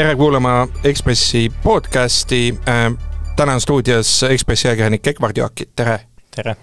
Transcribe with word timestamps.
tere 0.00 0.16
kuulama 0.16 0.68
Ekspressi 0.84 1.52
podcasti. 1.62 2.58
täna 3.36 3.52
on 3.52 3.60
stuudios 3.60 4.22
Ekspressi 4.22 4.68
ajakirjanik 4.68 5.06
Egvard 5.06 5.36
Joaki, 5.36 5.68
tere. 5.76 6.00
tere. 6.36 6.56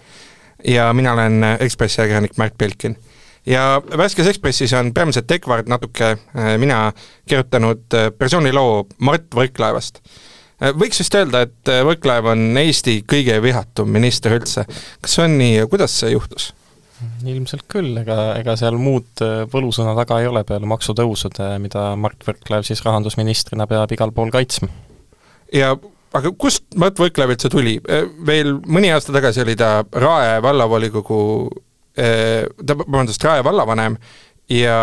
ja 0.68 0.94
mina 0.94 1.13
olen 1.13 1.46
Ekspressi 1.60 2.02
ajakirjanik 2.02 2.38
Märt 2.38 2.58
Belkin. 2.58 2.98
ja 3.45 3.81
värskes 3.98 4.27
Ekspressis 4.27 4.73
on 4.73 4.94
peamiselt 4.94 5.31
Egvard, 5.31 5.70
natuke 5.70 6.18
mina 6.58 6.94
kirjutanud 7.30 7.84
persooniloo 8.18 8.88
Mart 8.98 9.30
Võrklaevast 9.36 10.02
võiks 10.73 11.05
vist 11.05 11.16
öelda, 11.16 11.45
et 11.45 11.73
Võrklaev 11.85 12.31
on 12.34 12.58
Eesti 12.58 13.04
kõige 13.05 13.41
vihatum 13.41 13.94
minister 13.94 14.34
üldse. 14.34 14.66
kas 15.02 15.13
see 15.13 15.30
on 15.30 15.38
nii 15.38 15.55
ja 15.59 15.67
kuidas 15.67 15.99
see 15.99 16.09
juhtus? 16.16 16.55
Ilmselt 17.27 17.68
küll, 17.71 17.91
ega, 18.02 18.16
ega 18.39 18.55
seal 18.59 18.77
muud 18.81 19.22
äh, 19.26 19.44
võlusõna 19.52 19.94
taga 19.98 20.22
ei 20.22 20.30
ole 20.30 20.44
peale 20.48 20.70
maksutõusude, 20.70 21.52
mida 21.62 21.91
Mart 21.99 22.26
Võrklaev 22.26 22.66
siis 22.67 22.81
rahandusministrina 22.85 23.67
peab 23.70 23.94
igal 23.94 24.13
pool 24.16 24.31
kaitsma. 24.34 24.70
ja 25.53 25.75
aga 26.17 26.31
kust 26.39 26.66
Mart 26.80 26.99
Võrklaev 27.02 27.36
üldse 27.36 27.52
tuli? 27.53 27.77
Äh, 27.86 28.08
veel 28.25 28.58
mõni 28.66 28.91
aasta 28.94 29.16
tagasi 29.16 29.44
oli 29.45 29.58
ta 29.59 29.84
Rae 29.94 30.41
vallavolikogu, 30.44 31.20
äh, 31.99 32.48
ta, 32.63 32.77
vabandust, 32.81 33.23
Rae 33.27 33.45
vallavanem 33.45 34.00
ja 34.53 34.80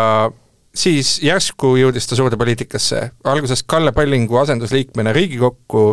siis 0.75 1.17
järsku 1.23 1.75
jõudis 1.79 2.07
ta 2.07 2.17
suurde 2.19 2.39
poliitikasse, 2.39 3.09
alguses 3.27 3.63
Kalle 3.67 3.91
Pallingu 3.95 4.39
asendusliikmena 4.43 5.15
Riigikokku 5.15 5.85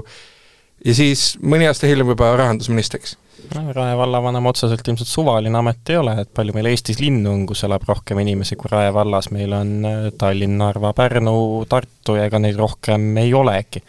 ja 0.86 0.94
siis 0.94 1.32
mõni 1.42 1.66
aasta 1.70 1.90
hiljem 1.90 2.14
juba 2.14 2.34
rahandusministriks 2.38 3.16
no 3.54 3.72
Rae 3.74 3.96
vallavanem 3.98 4.46
otseselt 4.50 4.88
ilmselt 4.88 5.08
suvaline 5.10 5.58
amet 5.58 5.92
ei 5.92 5.98
ole, 6.00 6.14
et 6.22 6.30
palju 6.34 6.54
meil 6.56 6.68
Eestis 6.70 7.00
linnu 7.02 7.32
on, 7.32 7.46
kus 7.48 7.64
elab 7.66 7.84
rohkem 7.88 8.20
inimesi 8.22 8.56
kui 8.60 8.70
Rae 8.72 8.92
vallas, 8.94 9.30
meil 9.34 9.52
on 9.56 9.72
äh, 9.88 10.06
Tallinn, 10.18 10.58
Narva, 10.60 10.92
Pärnu, 10.96 11.34
Tartu 11.70 12.16
ja 12.18 12.28
ega 12.30 12.40
neid 12.42 12.58
rohkem 12.60 13.10
ei 13.22 13.34
olegi. 13.34 13.82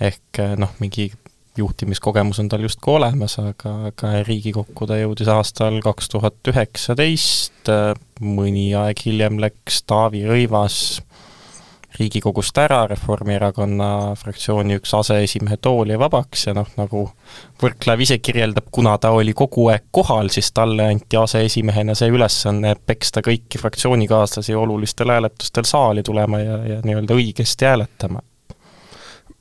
ehk 0.00 0.42
äh, 0.42 0.56
noh, 0.60 0.74
mingi 0.82 1.10
juhtimiskogemus 1.58 2.40
on 2.42 2.48
tal 2.50 2.64
justkui 2.66 2.96
olemas, 2.96 3.38
aga, 3.38 3.74
aga 3.90 4.12
Riigikokku 4.26 4.88
ta 4.90 4.98
jõudis 4.98 5.30
aastal 5.30 5.78
kaks 5.84 6.10
tuhat 6.10 6.50
üheksateist, 6.50 7.70
äh, 7.70 7.92
mõni 8.20 8.72
aeg 8.78 9.04
hiljem 9.06 9.38
läks 9.42 9.84
Taavi 9.86 10.24
Rõivas 10.26 10.80
Riigikogust 11.94 12.58
ära, 12.58 12.80
Reformierakonna 12.90 13.88
fraktsiooni 14.18 14.80
üks 14.80 14.90
aseesimehe 14.98 15.60
tool 15.62 15.92
jäi 15.92 15.98
vabaks 16.00 16.48
ja 16.48 16.54
noh, 16.56 16.66
nagu 16.74 17.04
Võrklaev 17.62 18.02
ise 18.02 18.18
kirjeldab, 18.18 18.66
kuna 18.74 18.96
ta 18.98 19.12
oli 19.14 19.34
kogu 19.36 19.68
aeg 19.70 19.86
kohal, 19.94 20.30
siis 20.34 20.50
talle 20.56 20.88
anti 20.90 21.20
aseesimehena 21.20 21.94
see 21.94 22.10
ülesanne 22.10 22.74
peksta 22.86 23.22
kõiki 23.22 23.62
fraktsioonikaaslasi 23.62 24.58
olulistel 24.58 25.14
hääletustel 25.14 25.70
saali 25.70 26.02
tulema 26.02 26.42
ja, 26.42 26.60
ja 26.74 26.80
nii-öelda 26.84 27.14
õigesti 27.14 27.70
hääletama. 27.70 28.24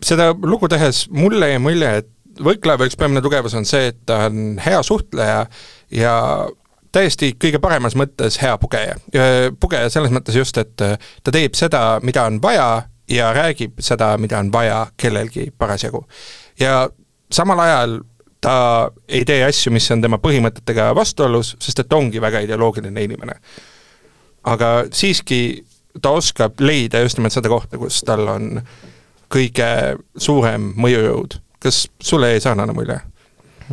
seda 0.03 0.33
lugu 0.43 0.69
tehes 0.69 1.07
mulle 1.09 1.49
jäi 1.55 1.61
mulje, 1.63 1.95
et 2.03 2.11
Võrklaeva 2.43 2.87
üks 2.89 2.97
peamine 2.97 3.21
tugevus 3.21 3.53
on 3.53 3.65
see, 3.65 3.91
et 3.91 3.99
ta 4.09 4.23
on 4.25 4.57
hea 4.61 4.79
suhtleja 4.81 5.45
ja 5.93 6.13
täiesti 6.93 7.33
kõige 7.41 7.59
paremas 7.61 7.97
mõttes 7.99 8.37
hea 8.41 8.57
pugeja. 8.61 8.95
pugeja 9.59 9.89
selles 9.89 10.13
mõttes 10.13 10.37
just, 10.37 10.57
et 10.57 10.81
äh, 10.81 10.97
ta 11.23 11.33
teeb 11.33 11.57
seda, 11.57 11.99
mida 12.03 12.25
on 12.29 12.39
vaja 12.41 12.85
ja 13.09 13.33
räägib 13.33 13.81
seda, 13.83 14.13
mida 14.17 14.39
on 14.39 14.51
vaja 14.53 14.87
kellelgi 14.97 15.51
parasjagu. 15.57 16.05
ja 16.59 16.89
samal 17.31 17.59
ajal 17.59 17.99
ta 18.43 18.91
ei 19.07 19.25
tee 19.25 19.43
asju, 19.45 19.71
mis 19.71 19.87
on 19.91 20.01
tema 20.03 20.19
põhimõtetega 20.19 20.91
vastuolus, 20.95 21.55
sest 21.63 21.79
et 21.79 21.89
ta 21.89 21.95
ongi 21.97 22.21
väga 22.21 22.43
ideoloogiline 22.43 23.03
inimene. 23.03 23.39
aga 24.43 24.85
siiski 24.91 25.63
ta 26.01 26.09
oskab 26.09 26.59
leida 26.59 26.99
just 26.99 27.17
nimelt 27.17 27.33
seda 27.33 27.49
kohta, 27.49 27.77
kus 27.77 28.01
tal 28.05 28.27
on 28.27 28.61
kõige 29.33 29.97
suurem 30.17 30.73
mõjujõud. 30.77 31.39
kas 31.59 31.87
sulle 32.01 32.33
jäi 32.33 32.41
sarnane 32.43 32.73
mulje? 32.73 32.99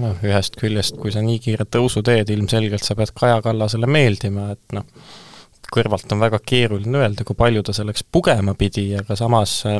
Noh, 0.00 0.16
ühest 0.26 0.58
küljest, 0.60 0.98
kui 1.00 1.12
sa 1.14 1.22
nii 1.24 1.40
kiire 1.42 1.66
tõusu 1.68 2.02
teed, 2.06 2.30
ilmselgelt 2.32 2.84
sa 2.84 2.96
pead 2.98 3.12
Kaja 3.16 3.40
Kallasele 3.44 3.88
meeldima, 3.90 4.50
et 4.56 4.76
noh, 4.76 4.86
kõrvalt 5.70 6.10
on 6.10 6.22
väga 6.22 6.40
keeruline 6.42 7.04
öelda, 7.04 7.24
kui 7.26 7.38
palju 7.38 7.62
ta 7.66 7.74
selleks 7.76 8.04
pugema 8.10 8.56
pidi, 8.58 8.88
aga 8.98 9.16
samas 9.18 9.60
äh, 9.70 9.78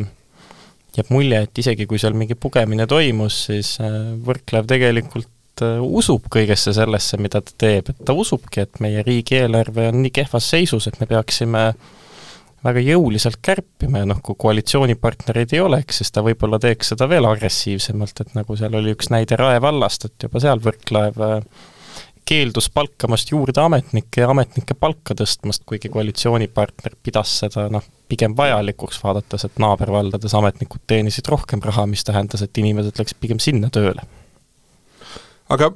jääb 0.97 1.13
mulje, 1.15 1.45
et 1.47 1.63
isegi 1.65 1.89
kui 1.91 1.99
seal 2.03 2.17
mingi 2.19 2.39
pugemine 2.39 2.87
toimus, 2.91 3.47
siis 3.49 3.77
äh, 3.83 3.97
Võrklaev 4.27 4.69
tegelikult 4.71 5.65
äh, 5.67 5.81
usub 5.83 6.31
kõigesse 6.31 6.75
sellesse, 6.77 7.19
mida 7.19 7.43
ta 7.43 7.57
teeb, 7.67 7.91
et 7.91 8.05
ta 8.07 8.15
usubki, 8.15 8.67
et 8.67 8.85
meie 8.85 9.03
riigieelarve 9.07 9.91
on 9.91 10.05
nii 10.05 10.15
kehvas 10.21 10.53
seisus, 10.55 10.87
et 10.87 11.01
me 11.03 11.11
peaksime 11.11 11.71
äh, 11.73 11.97
väga 12.65 12.83
jõuliselt 12.85 13.41
kärpima 13.43 14.03
ja 14.03 14.09
noh, 14.09 14.21
kui 14.25 14.37
koalitsioonipartnereid 14.39 15.55
ei 15.57 15.63
oleks, 15.65 16.01
siis 16.01 16.13
ta 16.13 16.25
võib-olla 16.25 16.61
teeks 16.61 16.93
seda 16.93 17.09
veel 17.09 17.29
agressiivsemalt, 17.29 18.25
et 18.25 18.35
nagu 18.37 18.57
seal 18.59 18.77
oli 18.77 18.95
üks 18.95 19.11
näide 19.13 19.39
Rae 19.41 19.61
vallast, 19.63 20.05
et 20.09 20.29
juba 20.29 20.43
seal 20.43 20.61
Võrklaev 20.65 21.23
äh, 21.25 21.39
keeldus 22.31 22.69
palkamast 22.71 23.33
juurde 23.33 23.63
ametnikke 23.63 24.23
ja 24.23 24.31
ametnike 24.31 24.77
palka 24.79 25.17
tõstmast, 25.19 25.65
kuigi 25.67 25.91
koalitsioonipartner 25.93 26.95
pidas 27.03 27.33
seda 27.43 27.67
noh, 27.73 27.87
pigem 28.11 28.37
vajalikuks, 28.39 29.01
vaadates, 29.03 29.47
et 29.49 29.63
naabervaldades 29.63 30.35
ametnikud 30.39 30.85
teenisid 30.91 31.31
rohkem 31.33 31.63
raha, 31.65 31.87
mis 31.91 32.05
tähendas, 32.07 32.45
et 32.45 32.61
inimesed 32.63 33.01
läksid 33.01 33.19
pigem 33.23 33.41
sinna 33.43 33.71
tööle. 33.73 34.05
aga 35.51 35.73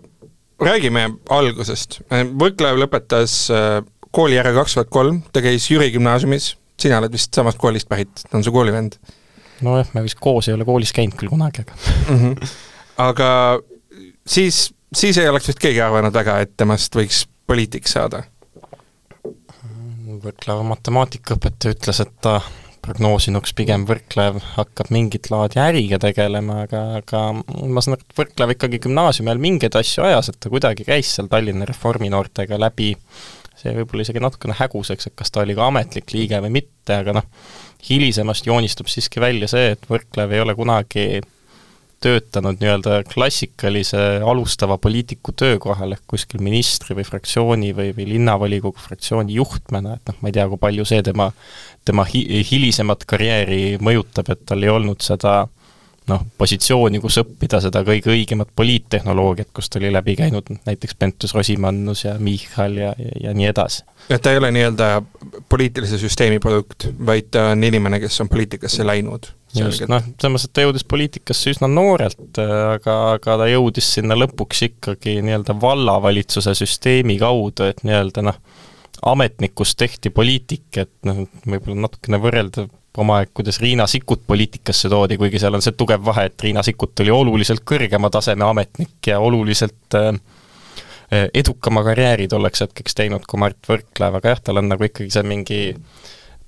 räägime 0.63 1.09
algusest, 1.35 2.03
Võrklaev 2.13 2.79
lõpetas 2.85 3.39
äh, 3.51 3.81
koolijärje 4.15 4.55
kaks 4.55 4.77
tuhat 4.77 4.93
kolm, 4.95 5.23
ta 5.33 5.43
käis 5.43 5.67
Jüri 5.71 5.91
gümnaasiumis, 5.97 6.53
sina 6.81 6.99
oled 7.03 7.13
vist 7.15 7.35
samast 7.35 7.61
koolist 7.61 7.89
pärit, 7.91 8.25
ta 8.29 8.39
on 8.39 8.45
su 8.47 8.53
koolivend? 8.55 8.99
nojah, 9.65 9.91
me 9.95 10.03
vist 10.05 10.19
koos 10.21 10.49
ei 10.49 10.57
ole 10.57 10.67
koolis 10.69 10.93
käinud 10.95 11.17
küll 11.19 11.33
kunagi, 11.33 11.65
aga 11.65 11.77
mm. 11.77 12.19
-hmm. 12.21 12.55
aga 13.05 13.29
siis, 14.27 14.67
siis 14.95 15.19
ei 15.19 15.29
oleks 15.29 15.49
vist 15.53 15.63
keegi 15.63 15.81
arvanud 15.85 16.15
väga, 16.15 16.41
et 16.45 16.57
temast 16.57 16.97
võiks 16.97 17.25
poliitik 17.47 17.89
saada? 17.89 18.25
Võrklaeva 20.25 20.63
matemaatikaõpetaja 20.65 21.75
ütles, 21.75 22.01
et 22.01 22.13
ta 22.25 22.39
prognoosinuks 22.85 23.55
pigem 23.57 23.87
Võrklaev 23.89 24.41
hakkab 24.55 24.91
mingit 24.95 25.31
laadi 25.33 25.61
äriga 25.63 25.99
tegelema, 26.03 26.63
aga, 26.67 26.83
aga 27.01 27.23
ma 27.35 27.85
saan 27.85 27.97
aru, 27.97 28.05
et 28.05 28.19
Võrklaev 28.21 28.55
ikkagi 28.55 28.81
gümnaasiumi 28.87 29.33
ajal 29.33 29.43
mingeid 29.43 29.79
asju 29.81 30.05
ajas, 30.09 30.31
et 30.33 30.41
ta 30.41 30.53
kuidagi 30.53 30.87
käis 30.89 31.15
seal 31.17 31.31
Tallinna 31.33 31.69
Reformi 31.69 32.11
noortega 32.13 32.59
läbi 32.61 32.93
see 33.65 33.77
võib-olla 33.79 34.05
isegi 34.05 34.23
natukene 34.23 34.57
häguseks, 34.59 35.09
et 35.09 35.17
kas 35.19 35.33
ta 35.33 35.45
oli 35.45 35.57
ka 35.57 35.69
ametlik 35.71 36.13
liige 36.15 36.41
või 36.45 36.59
mitte, 36.61 37.01
aga 37.01 37.17
noh, 37.21 37.29
hilisemast 37.89 38.49
joonistub 38.49 38.91
siiski 38.93 39.23
välja 39.25 39.49
see, 39.51 39.73
et 39.75 39.89
Võrklaev 39.89 40.35
ei 40.35 40.45
ole 40.45 40.57
kunagi 40.59 41.07
töötanud 42.05 42.61
nii-öelda 42.61 42.99
klassikalise 43.09 44.01
alustava 44.29 44.77
poliitiku 44.83 45.33
töökohal 45.41 45.95
ehk 45.97 46.03
kuskil 46.13 46.43
ministri 46.45 46.97
või 46.99 47.07
fraktsiooni 47.09 47.71
või, 47.77 47.95
või 47.97 48.11
linnavolikogu 48.11 48.83
fraktsiooni 48.83 49.39
juhtmena, 49.39 49.97
et 49.97 50.13
noh, 50.13 50.19
ma 50.21 50.29
ei 50.29 50.37
tea, 50.37 50.45
kui 50.51 50.61
palju 50.61 50.85
see 50.89 51.01
tema, 51.07 51.31
tema 51.89 52.05
hi-, 52.11 52.43
hilisemat 52.51 53.07
karjääri 53.09 53.79
mõjutab, 53.81 54.29
et 54.35 54.45
tal 54.51 54.67
ei 54.67 54.73
olnud 54.75 55.01
seda 55.05 55.39
äh, 55.47 55.64
noh, 56.11 56.25
positsiooni, 56.39 57.01
kus 57.03 57.19
õppida 57.23 57.61
seda 57.65 57.81
kõige 57.87 58.13
õigemat 58.13 58.51
poliittehnoloogiat, 58.57 59.51
kust 59.57 59.77
oli 59.81 59.93
läbi 59.93 60.17
käinud 60.19 60.51
näiteks 60.67 60.99
Pentus-Rosimannus 61.01 62.05
ja 62.05 62.17
Michal 62.21 62.77
ja, 62.81 62.93
ja, 62.99 63.15
ja 63.29 63.37
nii 63.37 63.49
edasi. 63.49 63.85
et 64.11 64.23
ta 64.23 64.35
ei 64.35 64.41
ole 64.43 64.51
nii-öelda 64.55 64.91
poliitilise 65.49 65.99
süsteemi 66.01 66.43
produkt, 66.45 66.91
vaid 67.07 67.31
ta 67.35 67.51
on 67.55 67.65
inimene, 67.65 68.01
kes 68.03 68.21
on 68.25 68.29
poliitikasse 68.33 68.87
läinud? 68.87 69.31
just, 69.55 69.87
noh, 69.89 70.03
mõttes, 70.03 70.49
et 70.49 70.53
ta 70.53 70.67
jõudis 70.67 70.85
poliitikasse 70.89 71.55
üsna 71.55 71.71
noorelt, 71.71 72.41
aga, 72.43 72.99
aga 73.15 73.39
ta 73.41 73.49
jõudis 73.49 73.95
sinna 73.97 74.19
lõpuks 74.19 74.65
ikkagi 74.69 75.21
nii-öelda 75.25 75.57
vallavalitsuse 75.63 76.57
süsteemi 76.59 77.17
kaudu, 77.23 77.71
et 77.71 77.85
nii-öelda 77.87 78.29
noh, 78.29 78.41
ametnikust 79.05 79.79
tehti 79.79 80.11
poliitik, 80.15 80.67
et 80.81 80.93
noh, 81.07 81.25
võib-olla 81.47 81.87
natukene 81.87 82.21
võrrelda 82.21 82.67
oma 82.99 83.19
aeg, 83.21 83.33
kuidas 83.35 83.59
Riina 83.63 83.87
Sikkut 83.91 84.23
poliitikasse 84.27 84.89
toodi, 84.89 85.19
kuigi 85.19 85.41
seal 85.43 85.57
on 85.57 85.63
see 85.65 85.75
tugev 85.79 86.05
vahe, 86.07 86.29
et 86.31 86.47
Riina 86.47 86.63
Sikkut 86.63 87.01
oli 87.05 87.13
oluliselt 87.15 87.65
kõrgema 87.67 88.11
taseme 88.13 88.47
ametnik 88.47 89.11
ja 89.11 89.21
oluliselt 89.21 89.97
äh, 89.99 90.11
äh, 91.13 91.29
edukama 91.35 91.85
karjääri 91.87 92.29
tolleks 92.31 92.67
hetkeks 92.67 92.99
teinud 93.01 93.27
kui 93.31 93.41
Mart 93.43 93.71
Võrklaev, 93.71 94.21
aga 94.21 94.35
jah, 94.35 94.45
tal 94.49 94.63
on 94.63 94.71
nagu 94.71 94.87
ikkagi 94.87 95.11
see 95.11 95.27
mingi 95.27 95.63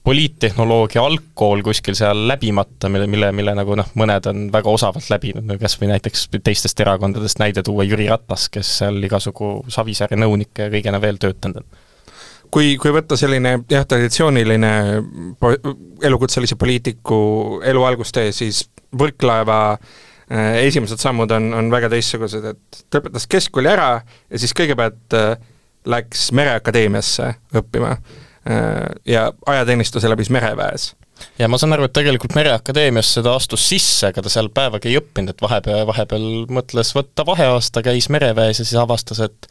poliittehnoloogia 0.07 1.03
algkool 1.03 1.65
kuskil 1.67 1.97
seal 1.99 2.29
läbimata, 2.31 2.89
mille, 2.95 3.09
mille, 3.11 3.33
mille 3.35 3.57
nagu 3.59 3.75
noh, 3.75 3.89
mõned 3.99 4.29
on 4.31 4.45
väga 4.55 4.71
osavalt 4.71 5.09
läbinud, 5.11 5.43
no 5.49 5.57
kas 5.59 5.75
või 5.81 5.91
näiteks 5.91 6.29
teistest 6.37 6.79
erakondadest 6.85 7.43
näide 7.43 7.67
tuua 7.67 7.83
Jüri 7.89 8.07
Ratas, 8.13 8.47
kes 8.55 8.71
seal 8.85 9.03
igasugu 9.03 9.65
Savisaare 9.67 10.19
nõunike 10.21 10.69
ja 10.69 10.75
kõigena 10.77 11.03
veel 11.03 11.19
töötanud 11.19 11.67
on 11.67 11.86
kui, 12.57 12.77
kui 12.81 12.95
võtta 12.95 13.19
selline 13.21 13.59
jah, 13.71 13.85
traditsiooniline 13.89 14.73
elukutselise 16.07 16.57
poliitiku 16.61 17.19
elu 17.67 17.87
algustee, 17.91 18.33
siis 18.37 18.65
Võrklaeva 18.97 19.59
äh, 19.75 20.63
esimesed 20.65 21.03
sammud 21.03 21.33
on, 21.37 21.51
on 21.59 21.73
väga 21.73 21.91
teistsugused, 21.93 22.45
et 22.55 22.85
ta 22.89 23.03
õpetas 23.03 23.27
keskkooli 23.29 23.69
ära 23.69 23.91
ja 24.01 24.41
siis 24.41 24.55
kõigepealt 24.57 25.17
äh, 25.19 25.35
läks 25.91 26.31
Mereakadeemiasse 26.37 27.33
õppima 27.61 27.97
äh, 27.97 28.87
ja 29.11 29.29
ajateenistuse 29.47 30.09
läbis 30.09 30.33
mereväes. 30.33 30.95
Ja 31.41 31.49
ma 31.49 31.59
saan 31.61 31.73
aru, 31.73 31.89
et 31.89 31.95
tegelikult 31.97 32.37
Mereakadeemias 32.37 33.11
seda 33.19 33.35
astus 33.37 33.67
sisse, 33.69 34.11
aga 34.11 34.25
ta 34.25 34.33
seal 34.33 34.49
päevagi 34.55 34.93
ei 34.93 35.01
õppinud, 35.01 35.33
et 35.33 35.45
vahepeal, 35.45 35.85
vahepeal 35.89 36.27
mõtles 36.53 36.93
võtta 36.97 37.25
vaheaasta, 37.27 37.85
käis 37.85 38.09
mereväes 38.13 38.61
ja 38.61 38.65
siis 38.65 38.81
avastas, 38.81 39.21
et 39.25 39.49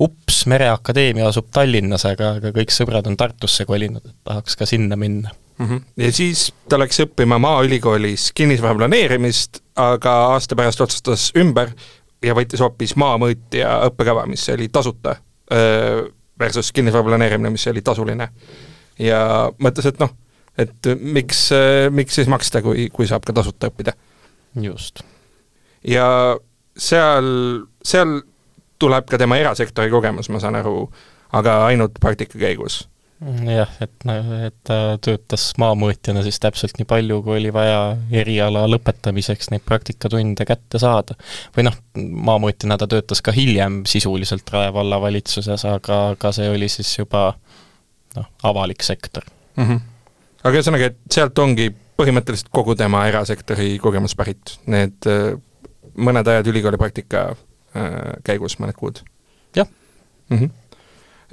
ups, 0.00 0.46
Mereakadeemia 0.46 1.28
asub 1.28 1.50
Tallinnas, 1.52 2.06
aga, 2.08 2.36
aga 2.40 2.52
kõik 2.54 2.72
sõbrad 2.74 3.06
on 3.06 3.16
Tartusse 3.16 3.66
kolinud, 3.68 4.04
et 4.04 4.16
tahaks 4.24 4.56
ka 4.58 4.66
sinna 4.66 4.96
minna 4.96 5.30
mm. 5.58 5.66
-hmm. 5.66 5.82
ja 5.96 6.12
siis 6.12 6.52
ta 6.68 6.78
läks 6.78 7.00
õppima 7.04 7.38
Maaülikoolis 7.38 8.30
kinnisvaraplaneerimist, 8.34 9.62
aga 9.76 10.14
aasta 10.32 10.56
pärast 10.56 10.80
otsustas 10.80 11.30
ümber 11.36 11.70
ja 12.22 12.34
võttis 12.34 12.60
hoopis 12.60 12.96
maamõõtja 12.96 13.78
õppekava, 13.88 14.26
mis 14.26 14.48
oli 14.48 14.68
tasuta, 14.68 15.16
versus 16.38 16.72
kinnisvaraplaneerimine, 16.72 17.50
mis 17.50 17.66
oli 17.66 17.82
tasuline. 17.82 18.28
ja 18.98 19.50
mõtles, 19.58 19.86
et 19.88 19.98
noh, 20.00 20.10
et 20.58 20.88
miks, 21.00 21.50
miks 21.90 22.14
siis 22.14 22.28
maksta, 22.28 22.62
kui, 22.62 22.88
kui 22.92 23.06
saab 23.06 23.24
ka 23.26 23.32
tasuta 23.32 23.70
õppida. 23.72 23.92
just. 24.60 25.02
ja 25.84 26.36
seal, 26.76 27.66
seal 27.84 28.20
tuleb 28.82 29.08
ka 29.10 29.20
tema 29.20 29.38
erasektori 29.40 29.92
kogemus, 29.92 30.30
ma 30.32 30.42
saan 30.42 30.58
aru, 30.58 30.86
aga 31.38 31.62
ainult 31.70 32.00
praktika 32.02 32.40
käigus 32.40 32.82
jah, 33.46 33.70
et, 33.82 33.92
et 34.46 34.56
ta 34.66 34.78
töötas 35.02 35.44
maamõõtjana 35.60 36.24
siis 36.26 36.40
täpselt 36.42 36.78
nii 36.78 36.86
palju, 36.88 37.20
kui 37.24 37.38
oli 37.38 37.52
vaja 37.54 37.94
eriala 38.22 38.64
lõpetamiseks 38.70 39.52
neid 39.52 39.64
praktikatunde 39.66 40.46
kätte 40.48 40.80
saada. 40.82 41.14
või 41.56 41.66
noh, 41.68 41.76
maamõõtjana 41.96 42.78
ta 42.80 42.88
töötas 42.90 43.22
ka 43.22 43.34
hiljem 43.36 43.82
sisuliselt 43.88 44.50
Rae 44.52 44.72
vallavalitsuses, 44.74 45.66
aga, 45.68 46.00
aga 46.16 46.32
see 46.34 46.50
oli 46.50 46.68
siis 46.72 46.90
juba 46.98 47.28
noh, 48.16 48.28
avalik 48.42 48.82
sektor 48.82 49.24
mm. 49.56 49.64
-hmm. 49.64 49.80
aga 50.42 50.58
ühesõnaga, 50.58 50.90
et 50.90 50.98
sealt 51.10 51.38
ongi 51.38 51.70
põhimõtteliselt 52.00 52.50
kogu 52.50 52.74
tema 52.74 53.06
erasektori 53.06 53.76
kogemus 53.78 54.16
pärit, 54.18 54.58
need 54.66 55.06
äh, 55.06 55.36
mõned 55.94 56.26
ajad 56.26 56.50
ülikooli 56.50 56.80
praktika 56.80 57.32
käigus, 58.24 58.58
mõned 58.60 58.76
kuud? 58.76 59.02
jah 59.56 59.68
mm. 60.28 60.38
-hmm. 60.38 60.50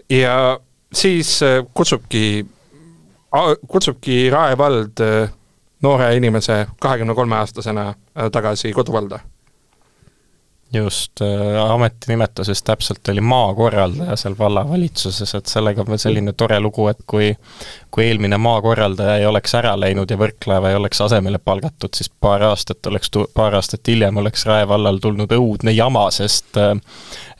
ja 0.09 0.59
siis 0.93 1.43
äh, 1.43 1.65
kutsubki, 1.73 2.45
kutsubki 3.67 4.29
Rae 4.29 4.57
vald 4.57 4.99
äh, 4.99 5.29
noore 5.81 6.15
inimese 6.15 6.67
kahekümne 6.81 7.15
kolme 7.15 7.35
aastasena 7.35 7.89
äh, 7.89 8.31
tagasi 8.31 8.73
koduvalda 8.73 9.19
just 10.73 11.21
äh,, 11.21 11.71
ametinimetuses 11.71 12.63
täpselt 12.63 13.07
oli 13.09 13.21
maakorraldaja 13.21 14.15
seal 14.15 14.35
vallavalitsuses, 14.37 15.35
et 15.35 15.45
sellega 15.45 15.85
on 15.87 15.99
selline 15.99 16.33
tore 16.37 16.59
lugu, 16.59 16.87
et 16.87 16.99
kui 17.07 17.31
kui 17.91 18.05
eelmine 18.05 18.37
maakorraldaja 18.37 19.15
ei 19.17 19.25
oleks 19.25 19.55
ära 19.57 19.73
läinud 19.79 20.11
ja 20.11 20.17
Võrklaeva 20.19 20.69
ei 20.69 20.77
oleks 20.77 21.01
asemele 21.01 21.39
palgatud, 21.41 21.93
siis 21.95 22.09
paar 22.09 22.43
aastat 22.45 22.85
oleks, 22.89 23.09
paar 23.33 23.55
aastat 23.57 23.87
hiljem 23.89 24.17
oleks 24.21 24.45
Rae 24.45 24.67
vallal 24.69 24.99
tulnud 25.01 25.33
õudne 25.35 25.73
jama, 25.73 26.05
sest 26.13 26.59
äh, 26.61 26.75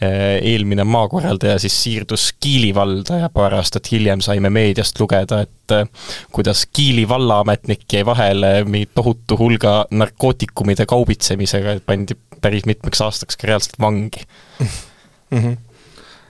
eelmine 0.01 0.86
maakorraldaja 0.90 1.60
siis 1.62 1.78
siirdus 1.84 2.31
Kiili 2.40 2.74
valda 2.75 3.22
ja 3.25 3.30
paar 3.34 3.56
aastat 3.60 3.92
hiljem 3.92 4.24
saime 4.25 4.50
meediast 4.54 5.00
lugeda, 5.00 5.44
et 5.46 5.75
äh, 5.75 5.86
kuidas 6.34 6.66
Kiili 6.74 7.06
vallaametnik 7.10 7.86
jäi 7.94 8.06
vahele 8.06 8.63
mingi 8.66 8.90
tohutu 8.95 9.38
hulga 9.38 9.84
narkootikumide 9.92 10.90
kaubitsemisega, 10.90 11.80
pandi 11.86 12.18
päris 12.42 12.66
mitmeks 12.66 13.02
aastaks 13.06 13.38
ka 13.38 13.52
reaalselt 13.52 13.80
vangi 13.80 14.25
mm. 14.60 14.68
-hmm 15.38 15.57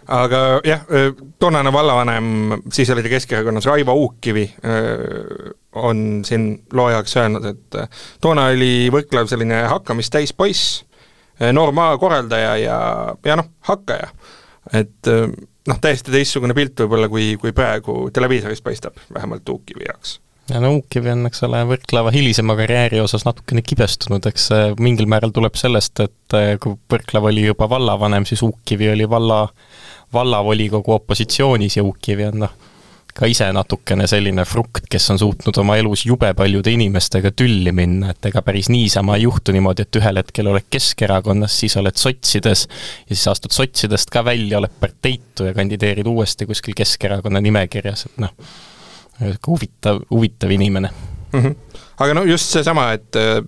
aga 0.09 0.39
jah, 0.65 0.85
toonane 1.39 1.71
vallavanem, 1.73 2.29
siis 2.73 2.89
oli 2.93 3.03
ta 3.05 3.11
Keskerakonnas, 3.11 3.67
Raivo 3.69 3.93
Uukkivi, 3.93 4.45
on 5.79 6.21
siin 6.25 6.47
loo 6.73 6.89
jaoks 6.89 7.17
öelnud, 7.17 7.45
et 7.45 7.79
toona 8.21 8.47
oli 8.53 8.89
Võrklaev 8.93 9.29
selline 9.29 9.63
hakkamist 9.69 10.13
täis 10.13 10.33
poiss, 10.33 10.79
noor 11.53 11.73
maakorraldaja 11.77 12.55
ja, 12.63 12.79
ja 13.25 13.37
noh, 13.39 13.51
hakkaja. 13.69 14.09
et 14.73 15.11
noh, 15.69 15.81
täiesti 15.81 16.13
teistsugune 16.13 16.57
pilt 16.57 16.81
võib-olla, 16.83 17.11
kui, 17.11 17.35
kui 17.41 17.53
praegu 17.55 18.07
televiisorist 18.13 18.65
paistab, 18.65 18.97
vähemalt 19.13 19.49
Uukkivi 19.53 19.87
jaoks 19.87 20.17
ja 20.49 20.59
no 20.61 20.71
Uukkivi 20.73 21.11
on, 21.13 21.25
eks 21.29 21.43
ole, 21.45 21.61
Võrklaeva 21.69 22.11
hilisema 22.13 22.55
karjääri 22.57 23.01
osas 23.03 23.25
natukene 23.27 23.61
kibestunud, 23.65 24.25
eks 24.29 24.49
mingil 24.81 25.09
määral 25.11 25.33
tuleb 25.35 25.57
sellest, 25.59 26.01
et 26.05 26.37
kui 26.63 26.77
Võrklaev 26.91 27.29
oli 27.31 27.45
juba 27.45 27.69
vallavanem, 27.69 28.25
siis 28.29 28.41
Uukkivi 28.45 28.89
oli 28.93 29.05
valla, 29.09 29.43
vallavolikogu 30.13 30.93
opositsioonis 30.93 31.77
ja 31.77 31.83
Uukkivi 31.83 32.25
on 32.25 32.39
noh, 32.45 32.53
ka 33.19 33.27
ise 33.27 33.49
natukene 33.53 34.07
selline 34.07 34.45
frukt, 34.47 34.85
kes 34.89 35.09
on 35.13 35.19
suutnud 35.19 35.57
oma 35.59 35.75
elus 35.79 36.05
jube 36.07 36.29
paljude 36.37 36.71
inimestega 36.71 37.31
tülli 37.35 37.73
minna, 37.75 38.13
et 38.13 38.29
ega 38.29 38.41
päris 38.45 38.69
niisama 38.71 39.17
ei 39.17 39.25
juhtu 39.25 39.53
niimoodi, 39.55 39.83
et 39.85 39.99
ühel 39.99 40.21
hetkel 40.21 40.47
oled 40.51 40.69
Keskerakonnas, 40.71 41.57
siis 41.63 41.75
oled 41.81 41.99
sotsides 41.99 42.65
ja 42.69 43.15
siis 43.15 43.27
astud 43.33 43.55
sotsidest 43.55 44.13
ka 44.13 44.23
välja, 44.25 44.61
oled 44.61 44.73
parteitu 44.79 45.49
ja 45.49 45.53
kandideerid 45.57 46.07
uuesti 46.07 46.47
kuskil 46.49 46.77
Keskerakonna 46.77 47.41
nimekirjas, 47.43 48.05
et 48.07 48.23
noh, 48.23 48.35
huvitav, 49.47 50.03
huvitav 50.09 50.51
inimene 50.55 50.89
mm. 51.33 51.39
-hmm. 51.39 51.55
aga 51.97 52.13
no 52.13 52.23
just 52.23 52.53
seesama, 52.55 52.91
et 52.93 53.15
äh, 53.15 53.43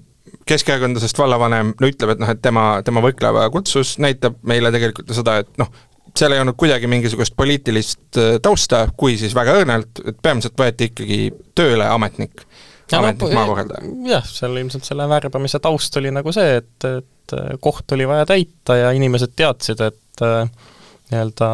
keskerakondlasest 0.46 1.20
vallavanem 1.20 1.74
no 1.80 1.88
ütleb, 1.88 2.16
et 2.16 2.20
noh, 2.20 2.30
et 2.30 2.42
tema, 2.42 2.66
tema 2.86 3.04
Võrklaeva 3.04 3.48
kutsus 3.54 3.98
näitab 4.02 4.36
meile 4.48 4.72
tegelikult 4.72 5.10
ju 5.10 5.18
seda, 5.18 5.38
et 5.46 5.62
noh, 5.62 5.72
seal 6.18 6.36
ei 6.36 6.42
olnud 6.44 6.58
kuidagi 6.60 6.90
mingisugust 6.92 7.36
poliitilist 7.38 8.20
äh, 8.20 8.36
tausta, 8.44 8.86
kui 8.98 9.18
siis 9.20 9.36
väga 9.36 9.56
õrnalt, 9.62 10.04
et 10.08 10.20
peamiselt 10.24 10.58
võeti 10.60 10.92
ikkagi 10.92 11.22
tööle 11.58 11.88
ametnik, 11.88 12.44
ametnik 12.92 13.30
no, 13.30 13.38
maakorraldaja. 13.40 13.94
jah, 14.10 14.28
seal 14.28 14.58
ilmselt 14.60 14.88
selle 14.88 15.08
värbamise 15.10 15.62
taust 15.64 15.96
oli 16.02 16.12
nagu 16.14 16.34
see, 16.36 16.60
et, 16.62 16.90
et 16.90 17.38
koht 17.64 17.96
oli 17.96 18.08
vaja 18.10 18.28
täita 18.34 18.78
ja 18.80 18.92
inimesed 18.98 19.36
teadsid, 19.40 19.82
et 19.88 20.26
äh, 20.28 20.70
nii-öelda 21.12 21.50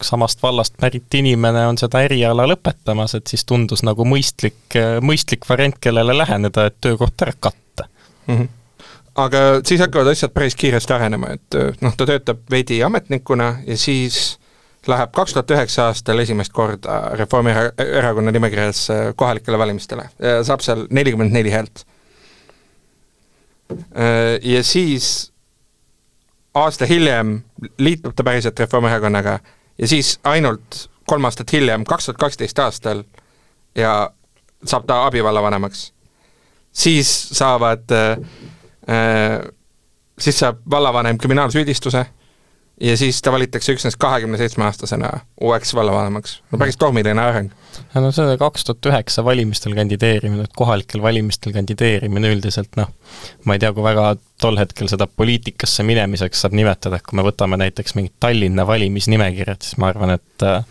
samast 0.00 0.40
vallast 0.42 0.78
pärit 0.80 1.14
inimene 1.14 1.66
on 1.68 1.76
seda 1.78 2.00
eriala 2.06 2.46
lõpetamas, 2.48 3.14
et 3.18 3.28
siis 3.28 3.44
tundus 3.44 3.82
nagu 3.84 4.06
mõistlik, 4.08 4.78
mõistlik 5.04 5.44
variant, 5.48 5.76
kellele 5.82 6.14
läheneda, 6.16 6.70
et 6.70 6.78
töökoht 6.80 7.20
ära 7.26 7.36
katta 7.36 7.86
mm. 8.26 8.36
-hmm 8.36 8.48
aga 9.24 9.60
siis 9.66 9.80
hakkavad 9.80 10.10
asjad 10.12 10.32
päris 10.34 10.56
kiiresti 10.58 10.94
arenema, 10.94 11.34
et 11.36 11.58
noh, 11.80 11.94
ta 11.96 12.06
töötab 12.08 12.42
veidi 12.50 12.82
ametnikuna 12.84 13.54
ja 13.66 13.76
siis 13.78 14.38
läheb 14.88 15.12
kaks 15.14 15.34
tuhat 15.36 15.50
üheksa 15.56 15.90
aastal 15.90 16.22
esimest 16.22 16.52
korda 16.56 17.00
Reformierakonna 17.20 18.32
nimekirjas 18.32 18.86
kohalikele 19.16 19.58
valimistele, 19.60 20.08
saab 20.46 20.64
seal 20.64 20.86
nelikümmend 20.90 21.36
neli 21.36 21.52
häält. 21.52 21.84
Ja 24.42 24.62
siis 24.64 25.30
aasta 26.54 26.86
hiljem 26.88 27.40
liitub 27.78 28.16
ta 28.16 28.24
päriselt 28.26 28.58
Reformierakonnaga 28.58 29.38
ja 29.78 29.88
siis 29.88 30.18
ainult 30.24 30.88
kolm 31.06 31.24
aastat 31.24 31.52
hiljem, 31.52 31.84
kaks 31.84 32.08
tuhat 32.08 32.18
kaksteist 32.18 32.58
aastal 32.58 33.04
ja 33.74 34.10
saab 34.64 34.86
ta 34.86 35.04
abivallavanemaks. 35.06 35.92
siis 36.72 37.28
saavad 37.32 37.90
äh, 37.90 38.10
äh, 38.10 38.18
siis 40.20 40.38
saab 40.42 40.64
vallavanem 40.70 41.18
kriminaalsüüdistuse 41.18 42.06
ja 42.80 42.96
siis 42.96 43.22
ta 43.22 43.32
valitakse 43.32 43.72
üksnes 43.72 43.96
kahekümne 44.00 44.38
seitsme 44.40 44.64
aastasena 44.64 45.10
uueks 45.40 45.74
vallavanemaks. 45.74 46.42
no 46.52 46.58
päris 46.58 46.76
tormiline 46.76 47.20
areng. 47.22 47.50
no 47.94 48.10
see 48.12 48.36
kaks 48.40 48.64
tuhat 48.64 48.90
üheksa 48.92 49.24
valimistel 49.24 49.74
kandideerimine, 49.76 50.46
et 50.48 50.56
kohalikel 50.56 51.02
valimistel 51.02 51.52
kandideerimine 51.52 52.32
üldiselt 52.34 52.76
noh, 52.80 52.92
ma 53.44 53.56
ei 53.56 53.62
tea, 53.62 53.72
kui 53.76 53.84
väga 53.84 54.14
tol 54.40 54.56
hetkel 54.60 54.88
seda 54.92 55.06
poliitikasse 55.06 55.84
minemiseks 55.86 56.46
saab 56.46 56.56
nimetada, 56.56 57.00
et 57.00 57.06
kui 57.06 57.20
me 57.20 57.26
võtame 57.26 57.60
näiteks 57.60 57.96
mingit 57.98 58.16
Tallinna 58.20 58.66
valimisnimekirjad, 58.66 59.60
siis 59.66 59.76
ma 59.80 59.92
arvan, 59.92 60.16
et 60.16 60.46
äh, 60.46 60.64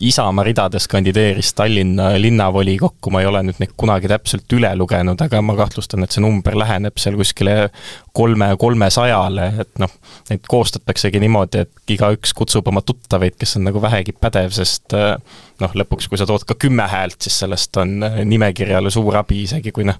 Isamaa 0.00 0.44
ridades 0.44 0.88
kandideeris 0.92 1.54
Tallinna 1.56 2.10
linnavolikokku, 2.20 3.10
ma 3.10 3.22
ei 3.22 3.28
ole 3.30 3.40
nüüd 3.46 3.60
neid 3.62 3.72
kunagi 3.80 4.10
täpselt 4.12 4.52
üle 4.52 4.68
lugenud, 4.76 5.20
aga 5.24 5.40
ma 5.40 5.56
kahtlustan, 5.56 6.04
et 6.04 6.12
see 6.12 6.20
number 6.20 6.58
läheneb 6.58 7.00
seal 7.00 7.16
kuskile 7.16 7.70
kolme, 8.16 8.50
kolmesajale, 8.60 9.48
et 9.64 9.80
noh, 9.80 9.96
neid 10.28 10.44
koostataksegi 10.52 11.22
niimoodi, 11.24 11.64
et 11.64 11.96
igaüks 11.96 12.36
kutsub 12.36 12.68
oma 12.68 12.84
tuttavaid, 12.84 13.38
kes 13.40 13.56
on 13.56 13.68
nagu 13.70 13.80
vähegi 13.82 14.12
pädev, 14.20 14.52
sest 14.56 14.92
noh, 14.96 15.76
lõpuks, 15.80 16.10
kui 16.12 16.20
sa 16.20 16.28
tood 16.28 16.44
ka 16.44 16.58
kümme 16.60 16.84
häält, 16.92 17.20
siis 17.24 17.40
sellest 17.46 17.80
on 17.80 17.96
nimekirjale 18.28 18.92
suur 18.92 19.16
abi, 19.22 19.46
isegi 19.48 19.72
kui 19.72 19.88
noh, 19.88 19.96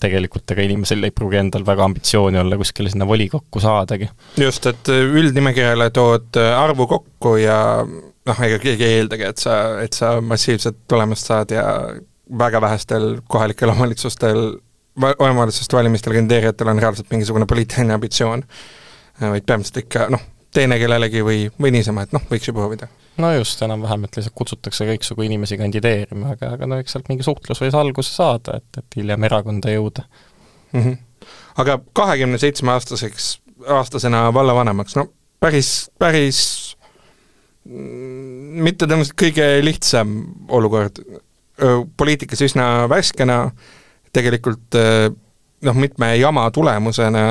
tegelikult 0.00 0.50
ega 0.54 0.64
inimesel 0.64 1.04
ei 1.06 1.14
pruugi 1.14 1.38
endal 1.40 1.64
väga 1.66 1.84
ambitsiooni 1.86 2.40
olla 2.40 2.56
kuskile 2.58 2.90
sinna 2.90 3.06
volikokku 3.06 3.60
saadagi. 3.62 4.08
just, 4.40 4.66
et 4.66 4.90
üldnimekirjale 4.90 5.90
tood 5.94 6.40
arvu 6.40 6.86
kokku 6.90 7.36
ja 7.40 7.60
noh, 8.28 8.42
ega 8.46 8.58
keegi 8.62 8.86
ei 8.86 8.98
eeldagi, 9.00 9.28
et 9.32 9.42
sa, 9.42 9.56
et 9.84 9.96
sa 9.96 10.16
massiivset 10.24 10.84
tulemust 10.88 11.30
saad 11.30 11.54
ja 11.54 11.64
väga 12.38 12.60
vähestel 12.60 13.20
kohalikel 13.28 13.72
omavalitsustel, 13.72 14.42
omavalitsuste 15.18 15.76
valimistel 15.76 16.14
kandideerijatel 16.18 16.68
on 16.72 16.82
reaalselt 16.82 17.10
mingisugune 17.10 17.46
poliitiline 17.46 17.94
ambitsioon, 17.96 18.44
vaid 19.20 19.46
peamiselt 19.46 19.82
ikka 19.84 20.06
noh, 20.14 20.22
teine 20.54 20.78
kellelegi 20.78 21.22
või, 21.26 21.44
või 21.60 21.74
niisama, 21.74 22.06
et 22.06 22.16
noh, 22.16 22.24
võiks 22.30 22.48
ju 22.48 22.54
proovida 22.56 22.90
no 23.20 23.32
just, 23.34 23.62
enam-vähem, 23.62 24.04
et 24.06 24.16
lihtsalt 24.16 24.36
kutsutakse 24.38 24.86
kõiksugu 24.88 25.24
inimesi 25.26 25.58
kandideerima, 25.60 26.34
aga, 26.34 26.54
aga 26.56 26.68
no 26.70 26.78
eks 26.80 26.94
sealt 26.94 27.10
mingi 27.10 27.26
suhtlus 27.26 27.60
võis 27.62 27.76
alguse 27.76 28.12
saada, 28.14 28.60
et, 28.60 28.80
et 28.80 29.00
hiljem 29.00 29.26
erakonda 29.28 29.72
jõuda 29.74 30.04
mm. 30.72 30.80
-hmm. 30.80 30.98
aga 31.62 31.78
kahekümne 31.92 32.38
seitsme 32.38 32.72
aastaseks, 32.76 33.32
aastasena 33.66 34.28
vallavanemaks, 34.34 34.96
no 34.96 35.08
päris, 35.40 35.90
päris 35.98 36.40
mitte 37.64 38.86
tõenäoliselt 38.86 39.18
kõige 39.20 39.48
lihtsam 39.64 40.14
olukord, 40.48 41.02
poliitikas 42.00 42.40
üsna 42.46 42.86
värskena, 42.90 43.42
tegelikult 44.16 44.78
noh, 45.66 45.76
mitme 45.76 46.14
jama 46.16 46.46
tulemusena, 46.54 47.24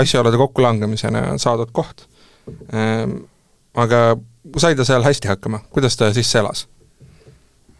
asjaolude 0.00 0.38
kokkulangemisena 0.40 1.24
saadud 1.42 1.72
koht. 1.74 2.06
Aga 3.80 4.00
sai 4.62 4.78
ta 4.78 4.86
seal 4.86 5.04
hästi 5.04 5.32
hakkama, 5.32 5.64
kuidas 5.74 5.98
ta 5.98 6.12
sisse 6.14 6.40
elas? 6.40 6.66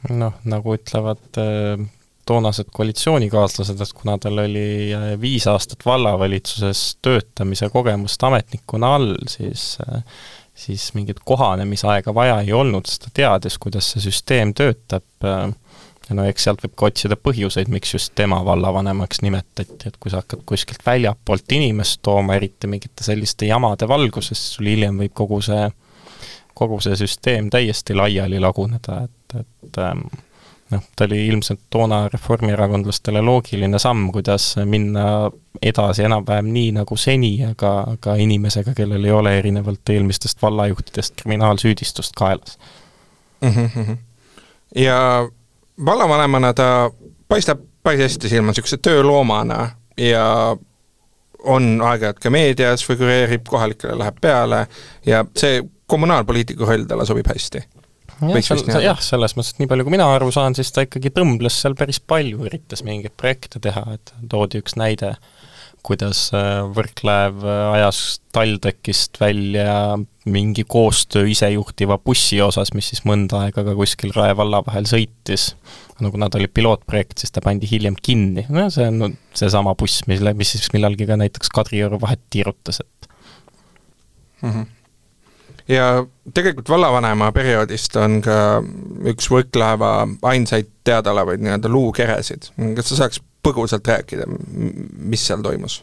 noh, 0.08 0.32
nagu 0.48 0.72
ütlevad 0.74 1.38
toonased 2.30 2.70
koalitsioonikaaslased, 2.72 3.80
et 3.82 3.92
kuna 3.96 4.16
tal 4.22 4.38
oli 4.44 4.94
viis 5.20 5.46
aastat 5.50 5.84
vallavalitsuses 5.86 6.82
töötamise 7.02 7.68
kogemust 7.72 8.22
ametnikuna 8.24 8.94
all, 8.96 9.16
siis 9.28 9.74
siis 10.60 10.90
mingit 10.94 11.22
kohanemisaega 11.24 12.14
vaja 12.14 12.40
ei 12.44 12.52
olnud, 12.52 12.86
sest 12.88 13.06
ta 13.06 13.16
teadis, 13.22 13.56
kuidas 13.58 13.92
see 13.94 14.04
süsteem 14.04 14.52
töötab 14.56 15.28
ja 16.10 16.16
no 16.16 16.24
eks 16.28 16.44
sealt 16.46 16.64
võib 16.64 16.74
ka 16.76 16.88
otsida 16.90 17.16
põhjuseid, 17.16 17.70
miks 17.72 17.94
just 17.94 18.12
tema 18.18 18.40
vallavanemaks 18.44 19.22
nimetati, 19.24 19.88
et 19.88 19.98
kui 20.00 20.12
sa 20.12 20.24
hakkad 20.24 20.42
kuskilt 20.48 20.82
väljapoolt 20.86 21.54
inimest 21.56 22.00
tooma, 22.06 22.36
eriti 22.36 22.70
mingite 22.70 23.06
selliste 23.06 23.48
jamade 23.48 23.88
valguses, 23.88 24.42
sul 24.56 24.68
hiljem 24.72 24.98
võib 25.04 25.14
kogu 25.22 25.40
see 25.46 25.68
kogu 26.60 26.80
see 26.84 26.98
süsteem 26.98 27.48
täiesti 27.52 27.94
laiali 27.96 28.40
laguneda, 28.42 29.04
et, 29.06 29.36
et 29.40 29.78
ähm, 29.80 30.02
noh, 30.70 30.82
ta 30.96 31.04
oli 31.04 31.26
ilmselt 31.26 31.60
toona 31.70 32.08
reformierakondlastele 32.12 33.22
loogiline 33.22 33.78
samm, 33.78 34.10
kuidas 34.12 34.54
minna 34.64 35.30
edasi 35.62 36.04
enam-vähem 36.06 36.50
nii, 36.54 36.72
nagu 36.78 36.96
seni, 36.96 37.32
aga, 37.46 37.72
aga 37.96 38.14
inimesega, 38.22 38.74
kellel 38.76 39.04
ei 39.04 39.14
ole 39.14 39.36
erinevalt 39.38 39.92
eelmistest 39.94 40.42
vallajuhtidest 40.42 41.16
kriminaalsüüdistust 41.22 42.14
kaelas 42.16 42.58
mm. 43.40 43.50
-hmm. 43.50 43.96
ja 44.74 45.28
vallavanemana 45.84 46.54
ta 46.54 46.90
paistab 47.28 47.60
päris 47.82 48.00
hästi 48.00 48.28
silma 48.28 48.52
niisuguse 48.52 48.76
tööloomana 48.76 49.70
ja 49.96 50.56
on 51.42 51.80
aeg-ajalt 51.84 52.18
ka 52.20 52.30
meedias, 52.30 52.84
figureerib, 52.86 53.46
kohalikele 53.48 53.98
läheb 53.98 54.16
peale 54.20 54.66
ja 55.06 55.24
see 55.36 55.62
kommunaalpoliitiku 55.86 56.66
roll 56.66 56.84
talle 56.88 57.06
sobib 57.06 57.26
hästi. 57.26 57.62
Jah, 58.20 58.40
seal, 58.44 58.82
jah, 58.84 59.02
selles 59.04 59.36
mõttes, 59.36 59.54
et 59.54 59.62
nii 59.62 59.70
palju, 59.70 59.86
kui 59.86 59.96
mina 59.96 60.08
aru 60.14 60.30
saan, 60.34 60.56
siis 60.58 60.72
ta 60.74 60.84
ikkagi 60.86 61.12
tõmbles 61.16 61.56
seal 61.62 61.76
päris 61.78 62.00
palju, 62.00 62.42
üritas 62.48 62.84
mingeid 62.86 63.14
projekte 63.20 63.62
teha, 63.62 63.84
et 63.96 64.12
toodi 64.30 64.60
üks 64.60 64.76
näide, 64.80 65.14
kuidas 65.86 66.26
äh, 66.36 66.60
Võrklaev 66.76 67.44
äh, 67.44 67.60
ajas 67.78 68.20
TalTechist 68.36 69.16
välja 69.22 69.96
mingi 70.28 70.66
koostöö 70.68 71.24
isejuhtiva 71.32 71.96
bussi 72.04 72.40
osas, 72.44 72.74
mis 72.76 72.90
siis 72.92 73.06
mõnda 73.08 73.46
aega 73.46 73.64
ka 73.64 73.74
kuskil 73.78 74.12
Rae 74.12 74.34
valla 74.36 74.60
vahel 74.66 74.84
sõitis. 74.90 75.54
no 76.04 76.12
kuna 76.12 76.28
ta 76.28 76.36
oli 76.40 76.50
pilootprojekt, 76.52 77.22
siis 77.22 77.32
ta 77.32 77.40
pandi 77.44 77.68
hiljem 77.70 77.96
kinni, 77.96 78.44
no 78.52 78.66
see 78.72 78.90
on 78.90 79.00
no, 79.00 79.08
seesama 79.36 79.72
buss, 79.80 80.04
mille, 80.10 80.34
mis 80.36 80.52
siis 80.56 80.68
millalgi 80.76 81.08
ka 81.08 81.16
näiteks 81.20 81.52
Kadrioru 81.56 82.00
vahet 82.00 82.20
tiirutas, 82.30 82.82
et 82.84 83.10
mm. 84.42 84.52
-hmm 84.52 84.68
ja 85.70 86.06
tegelikult 86.34 86.68
vallavanema 86.68 87.30
perioodist 87.32 87.96
on 88.00 88.20
ka 88.24 88.36
üks 89.10 89.30
Võrklaeva 89.30 89.92
ainsaid 90.30 90.70
teadaolevaid 90.86 91.42
nii-öelda 91.44 91.70
luukeresid. 91.70 92.50
kas 92.76 92.90
sa 92.90 93.02
saaks 93.04 93.22
põgusalt 93.46 93.86
rääkida, 93.86 94.26
mis 94.30 95.26
seal 95.26 95.44
toimus? 95.46 95.82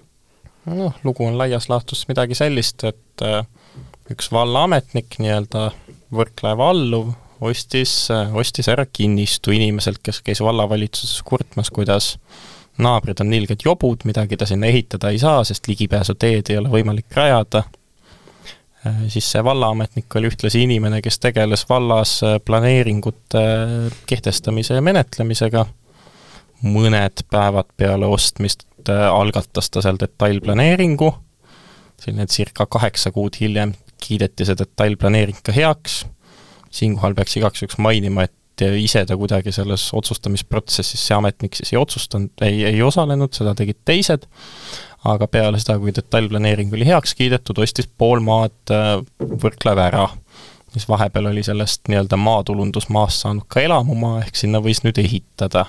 noh, 0.67 0.96
lugu 1.03 1.24
on 1.24 1.38
laias 1.39 1.70
laastus 1.72 2.03
midagi 2.10 2.36
sellist, 2.36 2.84
et 2.84 3.24
äh, 3.24 3.46
üks 4.12 4.32
vallaametnik 4.36 5.15
nii-öelda 5.24 5.70
Võrklaeva 6.13 6.70
alluv 6.74 7.13
ostis, 7.44 7.94
äh, 8.12 8.36
ostis 8.36 8.67
ära 8.72 8.86
kinnistu 8.86 9.56
inimeselt, 9.56 10.01
kes 10.03 10.22
käis 10.25 10.44
vallavalitsuses 10.44 11.24
kurtmas, 11.24 11.72
kuidas 11.72 12.15
naabrid 12.77 13.24
on 13.24 13.34
ilged 13.34 13.63
jobud, 13.65 14.03
midagi 14.06 14.38
ta 14.38 14.46
sinna 14.46 14.67
ehitada 14.67 15.10
ei 15.13 15.20
saa, 15.22 15.44
sest 15.48 15.67
ligipääsuteed 15.72 16.51
ei 16.51 16.60
ole 16.60 16.72
võimalik 16.74 17.15
rajada 17.15 17.63
siis 19.08 19.32
see 19.32 19.44
vallaametnik 19.44 20.15
oli 20.20 20.29
ühtlasi 20.32 20.63
inimene, 20.65 21.01
kes 21.06 21.20
tegeles 21.24 21.65
vallas 21.70 22.20
äh, 22.25 22.38
planeeringute 22.46 23.44
äh, 23.44 24.00
kehtestamise 24.10 24.77
ja 24.77 24.84
menetlemisega, 24.86 25.65
mõned 26.65 27.24
päevad 27.32 27.70
peale 27.77 28.10
ostmist 28.10 28.65
algatas 28.88 29.67
ta 29.70 29.82
seal 29.84 29.98
detailplaneeringu, 30.00 31.10
selline 32.00 32.25
circa 32.32 32.65
kaheksa 32.72 33.12
kuud 33.12 33.36
hiljem 33.41 33.74
kiideti 34.01 34.46
see 34.48 34.58
detailplaneering 34.58 35.41
ka 35.44 35.51
heaks, 35.51 36.06
siinkohal 36.72 37.15
peaks 37.17 37.36
igaks 37.39 37.63
juhuks 37.63 37.79
mainima, 37.84 38.27
et 38.27 38.34
ise 38.62 39.04
ta 39.06 39.18
kuidagi 39.18 39.52
selles 39.56 39.88
otsustamisprotsessis, 39.98 41.02
see 41.08 41.16
ametnik 41.18 41.58
siis 41.58 41.74
ei 41.74 41.80
otsustanud, 41.80 42.34
ei, 42.46 42.64
ei 42.72 42.82
osalenud, 42.82 43.34
seda 43.36 43.54
tegid 43.58 43.80
teised, 43.86 44.28
aga 45.08 45.28
peale 45.32 45.60
seda, 45.62 45.78
kui 45.82 45.94
detailplaneering 45.96 46.74
oli 46.74 46.88
heaks 46.88 47.16
kiidetud, 47.18 47.60
ostis 47.64 47.90
pool 47.98 48.24
maad 48.26 48.74
äh, 48.74 48.96
Võrklaev 49.20 49.84
ära. 49.84 50.08
siis 50.74 50.88
vahepeal 50.90 51.32
oli 51.32 51.44
sellest 51.44 51.88
nii-öelda 51.88 52.18
maatulundusmaast 52.22 53.24
saanud 53.24 53.48
ka 53.48 53.62
elamumaa, 53.64 54.22
ehk 54.26 54.36
sinna 54.36 54.62
võis 54.64 54.84
nüüd 54.86 55.00
ehitada. 55.02 55.66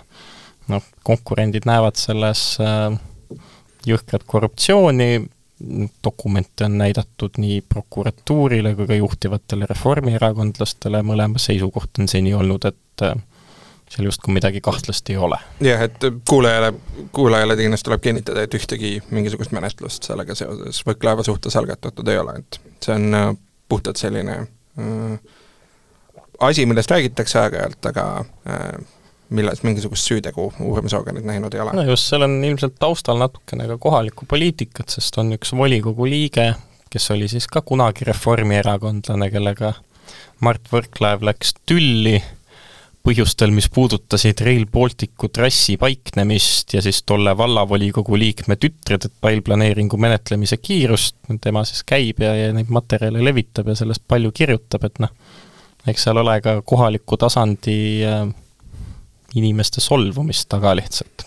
noh, 0.68 0.84
konkurendid 1.02 1.68
näevad 1.68 1.96
selles 1.96 2.58
äh, 2.60 2.96
jõhkrat 3.88 4.24
korruptsiooni, 4.26 5.28
dokumente 6.04 6.64
on 6.64 6.78
näidatud 6.78 7.38
nii 7.38 7.60
prokuratuurile 7.68 8.74
kui 8.74 8.86
ka 8.86 8.94
juhtivatele 8.94 9.66
reformierakondlastele, 9.70 11.02
mõlema 11.02 11.40
seisukoht 11.42 11.98
on 11.98 12.08
seni 12.08 12.34
olnud, 12.34 12.64
et 12.70 13.02
äh, 13.02 13.16
seal 13.90 14.06
justkui 14.08 14.34
midagi 14.34 14.60
kahtlast 14.60 15.10
ei 15.10 15.16
ole. 15.16 15.38
jah, 15.60 15.82
et 15.82 15.98
kuulajale, 16.28 16.72
kuulajale 17.12 17.56
kindlasti 17.56 17.88
tuleb 17.88 18.04
kinnitada, 18.04 18.44
et 18.44 18.54
ühtegi 18.54 18.92
mingisugust 19.10 19.52
menetlust 19.56 20.10
sellega 20.10 20.34
seoses 20.38 20.82
Võrklaeva 20.86 21.24
suhtes 21.26 21.56
algatatud 21.56 22.08
ei 22.08 22.18
ole, 22.18 22.38
et 22.42 22.60
see 22.84 22.94
on 22.94 23.14
äh, 23.14 23.32
puhtalt 23.68 24.00
selline 24.00 24.38
äh, 24.38 25.18
asi, 26.38 26.66
millest 26.66 26.90
räägitakse 26.90 27.40
aeg-ajalt, 27.42 27.90
aga 27.92 28.06
äh, 28.46 28.68
milles 29.34 29.62
mingisugust 29.66 30.08
süütegu 30.08 30.48
uurimisorganid 30.64 31.26
näinud 31.28 31.54
ei 31.54 31.60
ole. 31.60 31.74
no 31.76 31.84
just, 31.88 32.08
seal 32.08 32.24
on 32.24 32.38
ilmselt 32.44 32.78
taustal 32.80 33.20
natukene 33.20 33.68
ka 33.68 33.78
kohalikku 33.80 34.28
poliitikat, 34.28 34.88
sest 34.94 35.18
on 35.20 35.34
üks 35.36 35.52
volikogu 35.56 36.08
liige, 36.08 36.52
kes 36.90 37.10
oli 37.14 37.28
siis 37.28 37.48
ka 37.50 37.62
kunagi 37.66 38.08
reformierakondlane, 38.08 39.30
kellega 39.34 39.74
Mart 40.44 40.70
Võrklaev 40.72 41.24
läks 41.28 41.54
tülli 41.68 42.16
põhjustel, 43.08 43.52
mis 43.54 43.68
puudutasid 43.72 44.40
Rail 44.44 44.66
Balticu 44.72 45.30
trassi 45.32 45.78
paiknemist 45.80 46.74
ja 46.76 46.82
siis 46.84 47.02
tolle 47.08 47.32
vallavolikogu 47.36 48.18
liikme 48.20 48.58
tütre 48.60 48.98
detailplaneeringu 49.00 49.96
menetlemise 50.00 50.58
kiirust, 50.60 51.16
tema 51.40 51.64
siis 51.68 51.84
käib 51.88 52.20
ja, 52.24 52.34
ja 52.36 52.50
neid 52.56 52.72
materjale 52.72 53.22
levitab 53.24 53.70
ja 53.70 53.78
sellest 53.78 54.04
palju 54.08 54.32
kirjutab, 54.36 54.84
et 54.88 55.00
noh, 55.04 55.14
eks 55.88 56.08
seal 56.08 56.20
ole 56.20 56.36
ka 56.44 56.58
kohaliku 56.68 57.16
tasandi 57.20 57.78
äh, 58.08 58.28
inimeste 59.36 59.80
solvumist 59.84 60.48
taga 60.48 60.74
lihtsalt. 60.78 61.26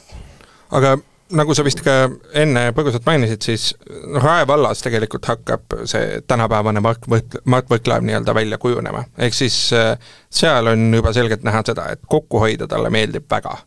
aga 0.72 0.98
nagu 1.36 1.56
sa 1.56 1.64
vist 1.66 1.82
ka 1.86 1.94
enne 2.38 2.64
põgusalt 2.76 3.06
mainisid, 3.08 3.42
siis 3.46 3.72
noh, 3.88 4.22
Rae 4.24 4.46
vallas 4.50 4.84
tegelikult 4.84 5.28
hakkab 5.30 5.78
see 5.90 6.20
tänapäevane 6.28 6.84
Mart 6.84 7.08
Võt-, 7.10 7.40
Mart 7.52 7.70
Võrklaev 7.72 8.06
nii-öelda 8.08 8.36
välja 8.36 8.60
kujunema. 8.62 9.06
ehk 9.18 9.36
siis 9.36 9.58
äh, 9.78 9.94
seal 10.30 10.68
on 10.74 10.90
juba 10.94 11.14
selgelt 11.16 11.46
näha 11.48 11.64
seda, 11.68 11.90
et 11.94 12.04
kokku 12.08 12.42
hoida 12.44 12.68
talle 12.68 12.92
meeldib 12.94 13.28
väga. 13.32 13.58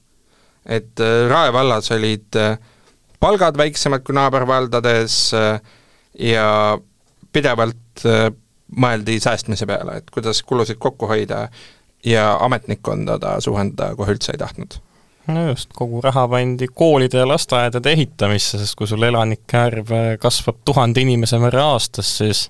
et 0.66 1.00
äh, 1.00 1.26
Rae 1.30 1.52
vallas 1.52 1.90
olid 1.94 2.40
äh, 2.40 2.58
palgad 3.20 3.56
väiksemad 3.56 4.04
kui 4.04 4.16
naabervaldades 4.16 5.14
ja 6.20 6.48
pidevalt 7.32 8.02
mõeldi 8.76 9.16
säästmise 9.22 9.64
peale, 9.66 9.96
et 10.02 10.10
kuidas 10.12 10.42
kulusid 10.44 10.76
kokku 10.82 11.08
hoida 11.08 11.46
ja 12.04 12.36
ametnikkonda 12.40 13.18
ta 13.18 13.36
suhendada 13.40 13.94
kohe 13.96 14.16
üldse 14.16 14.34
ei 14.34 14.40
tahtnud 14.40 14.80
no 15.26 15.46
just, 15.48 15.70
kogu 15.76 16.00
raha 16.04 16.26
pandi 16.28 16.68
koolide 16.68 17.22
ja 17.22 17.28
lasteaedade 17.28 17.92
ehitamisse, 17.94 18.58
sest 18.60 18.76
kui 18.78 18.88
sul 18.88 19.02
elanike 19.06 19.58
arv 19.58 19.92
äh, 19.94 20.10
kasvab 20.20 20.60
tuhande 20.68 21.00
inimese 21.04 21.38
võrra 21.40 21.64
aastas, 21.74 22.10
siis 22.20 22.44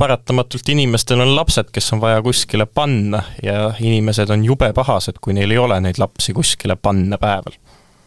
paratamatult 0.00 0.68
inimestel 0.74 1.22
on 1.24 1.34
lapsed, 1.36 1.70
kes 1.72 1.92
on 1.96 2.02
vaja 2.02 2.20
kuskile 2.24 2.66
panna 2.66 3.22
ja 3.44 3.70
inimesed 3.80 4.30
on 4.34 4.44
jube 4.44 4.72
pahased, 4.76 5.20
kui 5.20 5.36
neil 5.36 5.56
ei 5.56 5.60
ole 5.60 5.80
neid 5.80 6.00
lapsi 6.02 6.36
kuskile 6.36 6.76
panna 6.76 7.18
päeval 7.18 7.56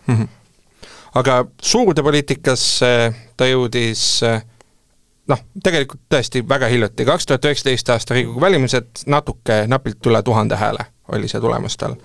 mm. 0.07 0.15
-hmm. 0.15 0.27
aga 1.21 1.43
suurde 1.61 2.03
poliitikasse 2.03 3.13
ta 3.37 3.49
jõudis 3.49 4.05
äh, 4.29 4.43
noh, 5.31 5.39
tegelikult 5.63 6.01
tõesti 6.11 6.43
väga 6.49 6.67
hiljuti, 6.71 7.05
kaks 7.07 7.29
tuhat 7.29 7.45
üheksateist 7.49 7.89
aasta 7.93 8.17
Riigikogu 8.17 8.41
valimised, 8.43 9.05
natuke 9.07 9.63
napilt 9.67 10.11
üle 10.11 10.23
tuhande 10.23 10.59
hääle 10.59 10.89
oli 11.13 11.27
see 11.27 11.41
tulemus 11.43 11.77
tal. 11.77 11.95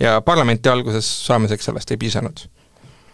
ja 0.00 0.20
parlamenti 0.20 0.68
alguses 0.68 1.08
saamiseks 1.26 1.70
sellest 1.70 1.90
ei 1.90 2.00
piisanud 2.00 2.46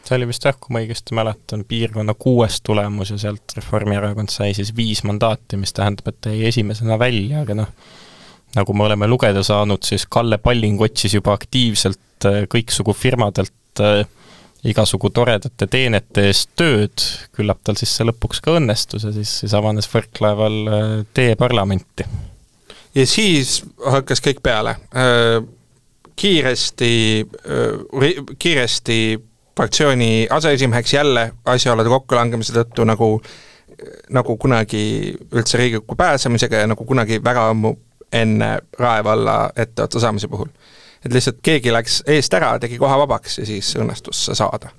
see 0.04 0.16
oli 0.16 0.28
vist 0.30 0.44
jah, 0.44 0.56
kui 0.58 0.74
ma 0.74 0.82
õigesti 0.82 1.14
mäletan, 1.16 1.64
piirkonna 1.68 2.14
kuues 2.18 2.60
tulemus 2.66 3.12
ja 3.12 3.18
sealt 3.20 3.54
Reformierakond 3.56 4.32
sai 4.32 4.54
siis 4.56 4.72
viis 4.76 5.04
mandaati, 5.06 5.58
mis 5.60 5.74
tähendab, 5.76 6.08
et 6.10 6.30
jäi 6.32 6.46
esimesena 6.48 6.98
välja, 6.98 7.44
aga 7.44 7.58
noh, 7.62 7.68
nagu 8.56 8.74
me 8.74 8.86
oleme 8.88 9.08
lugeda 9.10 9.42
saanud, 9.46 9.84
siis 9.86 10.06
Kalle 10.10 10.40
Palling 10.42 10.80
otsis 10.82 11.14
juba 11.14 11.34
aktiivselt 11.36 12.26
äh, 12.26 12.42
kõiksugu 12.50 12.94
firmadelt 12.96 13.84
äh, 13.84 14.02
igasugu 14.68 15.10
toredate 15.14 15.66
teenete 15.70 16.26
eest 16.28 16.50
tööd, 16.58 17.04
küllap 17.36 17.62
tal 17.64 17.78
siis 17.80 17.94
see 17.96 18.08
lõpuks 18.08 18.42
ka 18.44 18.58
õnnestus 18.58 19.06
ja 19.06 19.12
siis, 19.14 19.32
siis 19.42 19.54
avanes 19.56 19.88
Võrklaeval 19.92 20.58
äh, 20.68 20.90
tee 21.16 21.36
parlamenti. 21.40 22.04
ja 22.94 23.06
siis 23.06 23.62
hakkas 23.86 24.20
kõik 24.24 24.42
peale. 24.42 24.76
Kiiresti, 26.20 26.94
kiiresti 28.38 28.96
fraktsiooni 29.56 30.26
aseesimeheks 30.30 30.92
jälle 30.92 31.22
asjaolude 31.48 31.88
kokkulangemise 31.88 32.52
tõttu, 32.52 32.84
nagu 32.84 33.14
nagu 34.12 34.36
kunagi 34.36 35.14
üldse 35.32 35.58
Riigikokku 35.58 35.96
pääsemisega 35.96 36.64
ja 36.64 36.70
nagu 36.70 36.84
kunagi 36.84 37.20
väga 37.24 37.48
ammu 37.52 37.74
enne 38.12 38.58
Rae 38.78 39.04
valla 39.04 39.50
etteotsa 39.56 40.00
saamise 40.00 40.28
puhul. 40.28 40.48
Et 41.04 41.14
lihtsalt 41.14 41.40
keegi 41.42 41.72
läks 41.72 42.02
eest 42.06 42.34
ära, 42.36 42.58
tegi 42.62 42.78
koha 42.78 42.98
vabaks 43.04 43.40
ja 43.40 43.46
siis 43.48 43.72
õnnestus 43.80 44.26
see 44.26 44.38
saada 44.38 44.74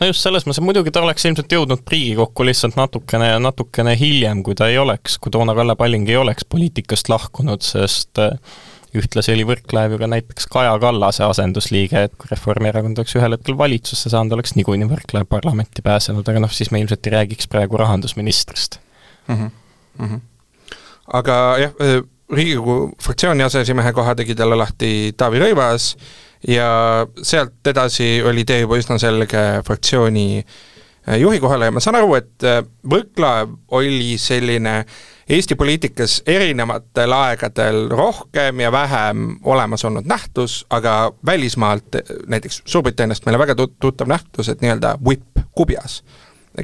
no 0.00 0.08
just 0.10 0.24
selles 0.24 0.46
mõttes, 0.46 0.62
muidugi 0.64 0.92
ta 0.94 1.02
oleks 1.04 1.24
ilmselt 1.28 1.52
jõudnud 1.52 1.84
Riigikokku 1.92 2.46
lihtsalt 2.46 2.76
natukene, 2.78 3.32
natukene 3.42 3.94
hiljem, 3.98 4.42
kui 4.46 4.58
ta 4.58 4.68
ei 4.70 4.78
oleks, 4.80 5.18
kui 5.22 5.32
toona 5.34 5.54
Kalle 5.56 5.76
Palling 5.78 6.08
ei 6.10 6.18
oleks 6.20 6.46
poliitikast 6.50 7.08
lahkunud, 7.12 7.64
sest 7.64 8.20
äh, 8.22 8.36
ühtlasi 8.96 9.34
oli 9.34 9.46
Võrklaev 9.46 9.94
ju 9.94 10.00
ka 10.02 10.08
näiteks 10.10 10.48
Kaja 10.50 10.74
Kallase 10.82 11.24
asendusliige, 11.26 12.04
et 12.08 12.16
kui 12.18 12.30
Reformierakond 12.32 12.98
oleks 12.98 13.16
ühel 13.18 13.36
hetkel 13.36 13.58
valitsusse 13.58 14.12
saanud, 14.12 14.34
oleks 14.36 14.56
niikuinii 14.58 14.88
Võrklaev 14.90 15.28
parlamenti 15.30 15.84
pääsenud, 15.86 16.26
aga 16.26 16.42
noh, 16.42 16.52
siis 16.54 16.72
me 16.74 16.82
ilmselt 16.82 17.06
ei 17.06 17.16
räägiks 17.18 17.50
praegu 17.50 17.78
rahandusministrist 17.80 18.80
mm. 19.28 19.34
-hmm. 19.36 19.50
Mm 19.98 20.08
-hmm. 20.08 20.20
aga 21.20 21.36
jah, 21.58 21.72
Riigikogu 22.30 22.92
fraktsiooni 23.02 23.42
aseesimehe 23.42 23.92
koha 23.92 24.14
tegi 24.14 24.36
talle 24.38 24.58
lahti 24.58 25.12
Taavi 25.18 25.40
Rõivas 25.42 25.94
ja 26.48 27.06
sealt 27.22 27.66
edasi 27.66 28.20
oli 28.26 28.44
tee 28.48 28.62
juba 28.62 28.78
üsna 28.78 28.98
selge 29.02 29.62
fraktsiooni 29.66 30.44
juhi 31.18 31.40
kohale 31.42 31.66
ja 31.70 31.74
ma 31.74 31.82
saan 31.82 31.98
aru, 31.98 32.14
et 32.14 32.46
Võrklaev 32.86 33.56
oli 33.76 34.14
selline 34.20 34.76
äh, 34.84 35.00
Eesti 35.30 35.54
poliitikas 35.54 36.22
erinevatel 36.26 37.12
aegadel 37.12 37.88
rohkem 37.90 38.60
ja 38.60 38.72
vähem 38.72 39.36
olemas 39.42 39.84
olnud 39.84 40.06
nähtus, 40.06 40.66
aga 40.70 41.12
välismaalt, 41.26 41.96
näiteks 42.26 42.62
Suurbritanniast 42.64 43.26
meile 43.26 43.38
väga 43.38 43.54
tut-, 43.54 43.76
tuttav 43.80 44.10
nähtus, 44.10 44.48
et 44.48 44.60
nii-öelda 44.60 44.96
whip 45.06 45.44
kubjas, 45.54 46.02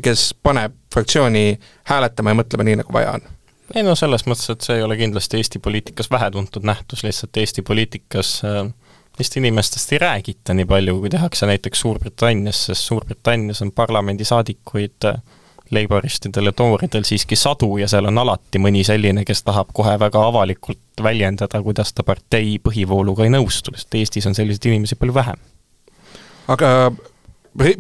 kes 0.03 0.33
paneb 0.43 0.75
fraktsiooni 0.95 1.61
hääletama 1.85 2.35
ja 2.35 2.41
mõtlema 2.41 2.67
nii, 2.67 2.81
nagu 2.83 2.93
vaja 2.93 3.15
on 3.15 3.29
ei 3.75 3.83
no 3.83 3.95
selles 3.99 4.27
mõttes, 4.27 4.51
et 4.53 4.67
see 4.67 4.79
ei 4.79 4.85
ole 4.87 4.97
kindlasti 4.97 5.41
Eesti 5.41 5.59
poliitikas 5.59 6.11
vähetuntud 6.11 6.67
nähtus, 6.67 7.03
lihtsalt 7.05 7.37
Eesti 7.37 7.63
poliitikas 7.63 8.41
äh, 8.45 8.67
Eesti 9.19 9.41
inimestest 9.41 9.93
ei 9.93 9.99
räägita 9.99 10.55
nii 10.55 10.69
palju, 10.69 11.01
kui 11.01 11.11
tehakse 11.11 11.47
näiteks 11.49 11.81
Suurbritannias, 11.81 12.67
sest 12.67 12.85
Suurbritannias 12.85 13.63
on 13.63 13.73
parlamendisaadikuid 13.73 15.09
äh, 15.09 15.23
leiboristidel 15.71 16.47
ja 16.47 16.53
tooridel 16.53 17.05
siiski 17.05 17.37
sadu 17.37 17.77
ja 17.77 17.89
seal 17.89 18.07
on 18.07 18.19
alati 18.19 18.61
mõni 18.63 18.85
selline, 18.87 19.25
kes 19.27 19.43
tahab 19.43 19.73
kohe 19.75 19.97
väga 19.99 20.23
avalikult 20.29 21.03
väljendada, 21.03 21.63
kuidas 21.63 21.93
ta 21.95 22.05
partei 22.07 22.59
põhivooluga 22.63 23.25
ei 23.25 23.33
nõustu, 23.35 23.75
sest 23.75 23.95
Eestis 23.95 24.29
on 24.29 24.37
selliseid 24.37 24.71
inimesi 24.71 24.99
palju 25.01 25.15
vähem. 25.15 25.41
aga 26.49 26.93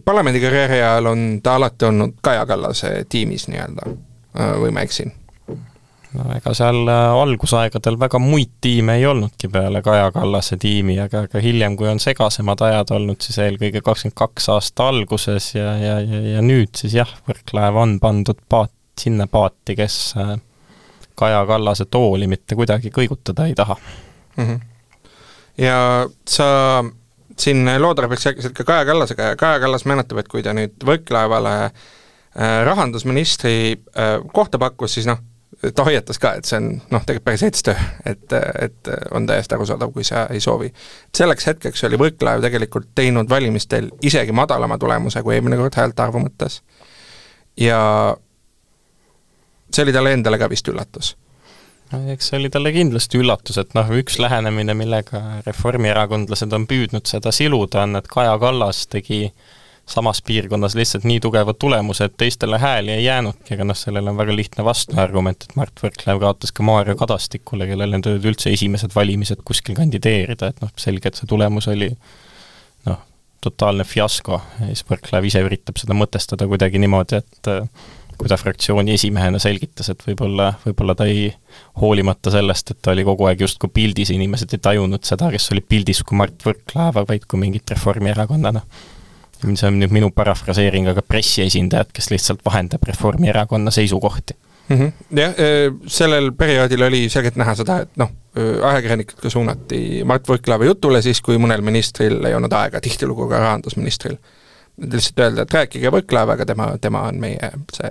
parlamendikarjääri 0.04 0.80
ajal 0.80 1.06
on 1.06 1.40
ta 1.42 1.54
alati 1.54 1.84
olnud 1.84 2.16
Kaja 2.22 2.46
Kallase 2.46 3.04
tiimis 3.08 3.48
nii-öelda, 3.48 3.92
või 4.60 4.72
ma 4.72 4.82
eksin? 4.82 5.12
No 6.16 6.26
ega 6.36 6.52
seal 6.56 6.86
äh, 6.88 7.14
algusaegadel 7.20 7.98
väga 8.00 8.20
muid 8.22 8.56
tiime 8.64 8.96
ei 9.00 9.06
olnudki 9.08 9.48
peale 9.52 9.82
Kaja 9.84 10.08
Kallase 10.14 10.58
tiimi, 10.60 10.98
aga, 11.02 11.24
aga 11.28 11.42
hiljem, 11.42 11.76
kui 11.78 11.88
on 11.90 12.00
segasemad 12.02 12.62
ajad 12.68 12.92
olnud, 12.96 13.20
siis 13.22 13.38
eelkõige 13.44 13.82
kakskümmend 13.84 14.16
kaks 14.18 14.48
aasta 14.54 14.88
alguses 14.92 15.52
ja, 15.56 15.74
ja, 15.80 15.98
ja, 16.04 16.22
ja 16.36 16.44
nüüd 16.44 16.72
siis 16.78 16.96
jah, 16.96 17.12
Võrklaev 17.28 17.80
on 17.82 17.96
pandud 18.02 18.40
paat, 18.48 18.72
sinna 19.00 19.28
paati, 19.30 19.76
kes 19.78 19.98
äh, 20.20 20.36
Kaja 21.16 21.44
Kallase 21.48 21.88
tooli 21.90 22.28
mitte 22.30 22.58
kuidagi 22.58 22.92
kõigutada 22.94 23.48
ei 23.48 23.56
taha 23.56 23.76
mm. 23.76 24.44
-hmm. 24.44 24.60
ja 25.64 25.78
sa 26.28 26.48
siin 27.36 27.68
Loodarveks 27.78 28.26
rääkisid 28.30 28.56
ka 28.56 28.64
Kaja 28.64 28.88
Kallasega 28.88 29.32
ja 29.32 29.36
Kaja 29.36 29.60
Kallas 29.60 29.84
meenutab, 29.84 30.18
et 30.18 30.28
kui 30.28 30.42
ta 30.42 30.56
nüüd 30.56 30.76
Võrklaevale 30.84 31.56
äh, 31.64 32.60
rahandusministri 32.64 33.82
kohta 34.32 34.58
pakkus, 34.58 34.94
siis 34.94 35.08
noh, 35.08 35.20
ta 35.74 35.84
hoiatas 35.84 36.18
ka, 36.18 36.32
et 36.36 36.48
see 36.48 36.58
on 36.60 36.68
noh, 36.92 37.04
tegelikult 37.06 37.24
päris 37.24 37.44
eetistöö, 37.46 37.74
et, 38.06 38.32
et 38.60 38.90
on 39.14 39.26
täiesti 39.26 39.56
arusaadav, 39.56 39.92
kui 39.94 40.04
sa 40.04 40.26
ei 40.30 40.40
soovi. 40.40 40.72
selleks 41.16 41.46
hetkeks 41.46 41.84
oli 41.88 41.98
Võrklaev 42.00 42.44
tegelikult 42.44 42.90
teinud 42.94 43.30
valimistel 43.30 43.90
isegi 44.02 44.32
madalama 44.36 44.78
tulemuse 44.78 45.22
kui 45.22 45.36
eelmine 45.36 45.58
kord 45.60 45.78
häälte 45.78 46.02
arvu 46.02 46.22
mõttes. 46.26 46.60
ja 47.56 47.80
see 49.72 49.86
oli 49.86 49.92
talle 49.96 50.12
endale 50.12 50.38
ka 50.38 50.50
vist 50.50 50.68
üllatus 50.68 51.14
no 51.92 52.02
eks 52.12 52.30
see 52.30 52.40
oli 52.40 52.50
talle 52.50 52.72
kindlasti 52.74 53.18
üllatus, 53.22 53.58
et 53.62 53.74
noh, 53.78 53.92
üks 54.00 54.18
lähenemine, 54.18 54.74
millega 54.74 55.22
reformierakondlased 55.46 56.52
on 56.52 56.66
püüdnud 56.66 57.06
seda 57.06 57.32
siluda, 57.32 57.86
on, 57.86 57.96
et 57.96 58.10
Kaja 58.12 58.38
Kallas 58.42 58.86
tegi 58.92 59.24
äh, 59.30 59.54
samas 59.86 60.22
piirkonnas 60.22 60.74
lihtsalt 60.74 61.04
nii 61.06 61.20
tugevad 61.22 61.58
tulemused, 61.58 62.16
teistele 62.18 62.58
hääli 62.58 62.90
ei 62.92 63.04
jäänudki, 63.04 63.54
aga 63.54 63.64
noh, 63.64 63.78
sellele 63.78 64.10
on 64.10 64.18
väga 64.18 64.36
lihtne 64.36 64.64
vastuargument, 64.66 65.46
et 65.46 65.56
Mart 65.56 65.82
Võrklaev 65.82 66.20
kaotas 66.22 66.52
ka 66.52 66.66
Maarja 66.66 66.96
Kadastikule, 66.98 67.68
kellel 67.70 67.94
need 67.94 68.08
olid 68.10 68.26
üldse 68.32 68.50
esimesed 68.50 68.94
valimised 68.94 69.44
kuskil 69.46 69.78
kandideerida, 69.78 70.50
et 70.50 70.62
noh, 70.64 70.72
selge, 70.80 71.12
et 71.12 71.20
see 71.20 71.30
tulemus 71.30 71.70
oli 71.70 71.92
noh, 72.88 73.04
totaalne 73.46 73.86
fiasko. 73.86 74.40
Ja 74.60 74.72
siis 74.72 74.82
Võrklaev 74.90 75.30
ise 75.30 75.44
üritab 75.46 75.78
seda 75.78 75.94
mõtestada 75.94 76.50
kuidagi 76.50 76.82
niimoodi, 76.82 77.22
et 77.22 77.52
kui 78.16 78.32
ta 78.32 78.40
fraktsiooni 78.40 78.94
esimehena 78.96 79.38
selgitas, 79.38 79.92
et 79.92 80.02
võib-olla, 80.06 80.50
võib-olla 80.64 80.96
ta 80.98 81.06
ei, 81.06 81.28
hoolimata 81.78 82.32
sellest, 82.32 82.72
et 82.72 82.82
ta 82.82 82.94
oli 82.96 83.04
kogu 83.06 83.28
aeg 83.28 83.44
justkui 83.44 83.70
pildis, 83.70 84.10
inimesed 84.10 84.56
ei 84.56 84.66
tajunud 84.66 85.04
seda, 85.06 85.30
kes 85.30 85.50
oli 85.54 85.62
pildis 85.62 86.02
kui 86.02 86.18
Mart 86.18 86.42
Võrklaeva, 86.42 87.04
vaid 87.06 87.28
kui 87.28 87.38
mingit 87.44 87.70
Reformierakonnana 87.76 88.64
see 89.44 89.68
on 89.68 89.78
nüüd 89.80 89.92
minu 89.94 90.10
parafraseering, 90.14 90.88
aga 90.92 91.04
pressiesindajad, 91.04 91.92
kes 91.94 92.10
lihtsalt 92.12 92.44
vahendab 92.46 92.84
Reformierakonna 92.88 93.70
seisukohti 93.70 94.36
mm. 94.68 94.76
-hmm. 94.76 94.92
jah, 95.20 95.30
äh, 95.30 95.74
sellel 95.86 96.32
perioodil 96.32 96.82
oli 96.82 97.08
selgelt 97.08 97.36
näha 97.36 97.54
seda, 97.54 97.78
et 97.84 97.96
noh, 97.96 98.10
äh, 98.38 98.64
ajakirjanikud 98.70 99.20
ka 99.22 99.30
suunati 99.30 100.04
Mart 100.04 100.28
Võrklaeva 100.28 100.64
jutule 100.64 101.02
siis, 101.02 101.20
kui 101.20 101.38
mõnel 101.38 101.62
ministril 101.62 102.24
ei 102.24 102.34
olnud 102.34 102.52
aega, 102.52 102.80
tihtilugu 102.80 103.28
ka 103.28 103.38
rahandusministril. 103.38 104.18
lihtsalt 104.92 105.20
öelda, 105.24 105.42
et 105.42 105.54
rääkige 105.54 105.90
Võrklaevaga, 105.92 106.46
tema, 106.46 106.72
tema 106.80 107.06
on 107.08 107.20
meie 107.20 107.50
see 107.72 107.90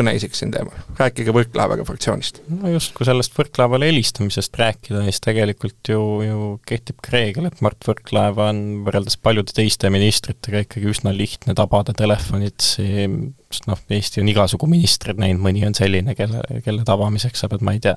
kõneisik 0.00 0.34
siin 0.36 0.52
teemal, 0.54 0.76
rääkige 0.98 1.34
Võrklaevaga 1.36 1.84
fraktsioonist. 1.86 2.42
no 2.50 2.72
just, 2.72 2.94
kui 2.96 3.06
sellest 3.08 3.36
Võrklaevale 3.36 3.90
helistamisest 3.90 4.56
rääkida, 4.60 5.04
siis 5.06 5.22
tegelikult 5.24 5.92
ju, 5.92 6.00
ju 6.24 6.50
kehtib 6.66 7.00
ka 7.04 7.14
reegel, 7.14 7.48
et 7.50 7.60
Mart 7.64 7.86
Võrklaeva 7.86 8.50
on 8.50 8.62
võrreldes 8.86 9.18
paljude 9.20 9.54
teiste 9.56 9.90
ministritega 9.92 10.64
ikkagi 10.64 10.90
üsna 10.92 11.12
lihtne 11.14 11.54
tabada 11.58 11.94
telefonit, 11.96 12.64
sest 12.64 13.66
noh, 13.68 13.80
Eesti 13.90 14.22
on 14.22 14.30
igasugu 14.30 14.68
ministreid 14.70 15.20
näinud, 15.20 15.42
mõni 15.44 15.64
on 15.66 15.76
selline, 15.76 16.14
kelle, 16.18 16.42
kelle 16.64 16.86
tabamiseks 16.86 17.44
sa 17.44 17.50
pead, 17.50 17.64
ma 17.66 17.74
ei 17.76 17.82
tea, 17.84 17.96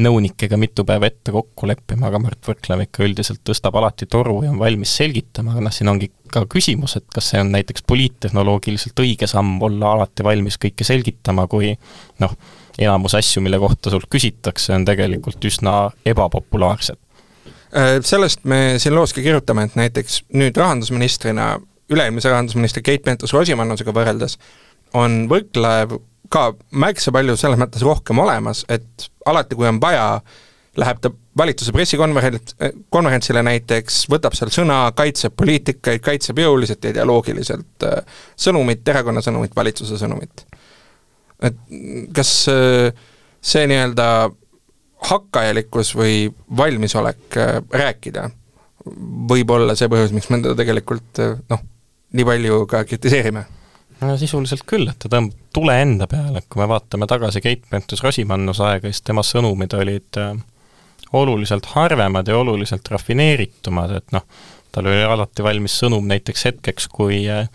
nõunikega 0.00 0.58
mitu 0.60 0.84
päeva 0.88 1.08
ette 1.10 1.34
kokku 1.34 1.68
leppima, 1.70 2.10
aga 2.10 2.22
Mart 2.22 2.44
Võrklaev 2.46 2.86
ikka 2.86 3.06
üldiselt 3.06 3.42
tõstab 3.46 3.78
alati 3.80 4.08
toru 4.10 4.40
ja 4.44 4.52
on 4.52 4.60
valmis 4.60 4.92
selgitama, 5.00 5.56
aga 5.56 5.66
noh, 5.66 5.74
siin 5.74 5.90
ongi 5.92 6.10
ka 6.32 6.44
küsimus, 6.50 6.96
et 6.98 7.06
kas 7.14 7.32
see 7.32 7.42
on 7.42 7.52
näiteks 7.54 7.84
poliittehnoloogiliselt 7.88 9.02
õige 9.02 9.28
samm 9.30 9.60
olla 9.66 9.94
alati 9.96 10.24
valmis 10.26 10.58
kõike 10.60 10.86
selgitama, 10.86 11.46
kui 11.50 11.72
noh, 12.22 12.34
enamus 12.80 13.16
asju, 13.18 13.42
mille 13.44 13.60
kohta 13.60 13.92
sult 13.92 14.08
küsitakse, 14.12 14.72
on 14.74 14.86
tegelikult 14.88 15.44
üsna 15.50 15.76
ebapopulaarsed. 16.06 16.98
Äh, 17.70 17.96
sellest 18.06 18.44
me 18.50 18.78
siin 18.82 18.96
loos 18.96 19.14
ka 19.14 19.22
kirjutame, 19.22 19.68
et 19.68 19.78
näiteks 19.78 20.24
nüüd 20.34 20.56
rahandusministrina, 20.58 21.52
üle-eelmise 21.90 22.30
rahandusministri 22.32 22.82
Keit 22.86 23.04
Pentus-Rosimannusega 23.06 23.94
võrreldes, 23.94 24.38
on 24.98 25.26
Võrklaev 25.30 25.98
ka 26.30 26.50
märksa 26.70 27.12
palju 27.14 27.36
selles 27.38 27.58
mõttes 27.60 27.82
rohkem 27.86 28.18
olemas, 28.22 28.64
et 28.70 29.10
alati, 29.26 29.58
kui 29.58 29.68
on 29.70 29.80
vaja, 29.82 30.20
läheb 30.78 31.00
ta 31.02 31.10
valitsuse 31.38 31.72
pressikonverents, 31.74 32.54
konverentsile 32.94 33.42
näiteks, 33.46 34.04
võtab 34.12 34.36
seal 34.38 34.52
sõna, 34.54 34.82
kaitseb 34.96 35.34
poliitikaid, 35.38 36.02
kaitseb 36.04 36.38
jõuliselt 36.42 36.84
ja 36.84 36.92
ideoloogiliselt 36.94 37.86
äh, 37.86 38.20
sõnumit, 38.38 38.86
erakonna 38.88 39.22
sõnumit, 39.24 39.54
valitsuse 39.56 39.98
sõnumit. 40.00 40.44
et 41.42 41.56
kas 42.14 42.34
äh, 42.52 42.92
see 43.40 43.66
nii-öelda 43.70 44.06
hakkajalikkus 45.10 45.94
või 45.96 46.28
valmisolek 46.56 47.40
äh, 47.40 47.56
rääkida 47.70 48.28
võib 49.30 49.50
olla 49.50 49.74
see 49.76 49.90
põhjus, 49.92 50.12
miks 50.14 50.30
me 50.30 50.40
teda 50.40 50.54
tegelikult 50.56 51.18
noh, 51.50 51.64
nii 52.16 52.26
palju 52.26 52.62
ka 52.70 52.84
kritiseerime? 52.88 53.44
no 54.00 54.16
sisuliselt 54.20 54.64
küll, 54.68 54.88
et 54.88 54.98
ta 55.02 55.10
tõmbab 55.12 55.36
tule 55.54 55.74
enda 55.82 56.06
peale, 56.10 56.42
kui 56.48 56.62
me 56.62 56.68
vaatame 56.70 57.08
tagasi 57.10 57.42
Keit 57.44 57.66
Pentus-Rosimannuse 57.70 58.64
aega, 58.64 58.88
siis 58.88 59.04
tema 59.04 59.24
sõnumid 59.26 59.74
olid 59.76 60.20
äh, 60.20 60.32
oluliselt 61.12 61.66
harvemad 61.74 62.28
ja 62.28 62.38
oluliselt 62.38 62.88
rafineeritumad, 62.90 63.96
et 63.98 64.14
noh, 64.14 64.26
tal 64.72 64.86
oli 64.86 65.02
alati 65.02 65.42
valmis 65.42 65.74
sõnum 65.82 66.06
näiteks 66.10 66.46
hetkeks, 66.50 66.88
kui 66.92 67.24
äh, 67.30 67.48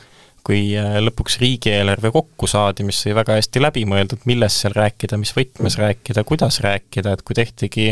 kui 0.46 0.76
äh, 0.78 1.00
lõpuks 1.02 1.40
riigieelarve 1.42 2.12
kokku 2.14 2.48
saadi, 2.50 2.86
mis 2.86 3.00
sai 3.02 3.16
väga 3.18 3.40
hästi 3.40 3.64
läbi 3.64 3.86
mõeldud, 3.90 4.28
millest 4.30 4.62
seal 4.62 4.76
rääkida, 4.78 5.18
mis 5.22 5.34
võtmes 5.36 5.80
rääkida, 5.82 6.24
kuidas 6.28 6.60
rääkida, 6.66 7.16
et 7.16 7.24
kui 7.26 7.38
tehtigi 7.38 7.88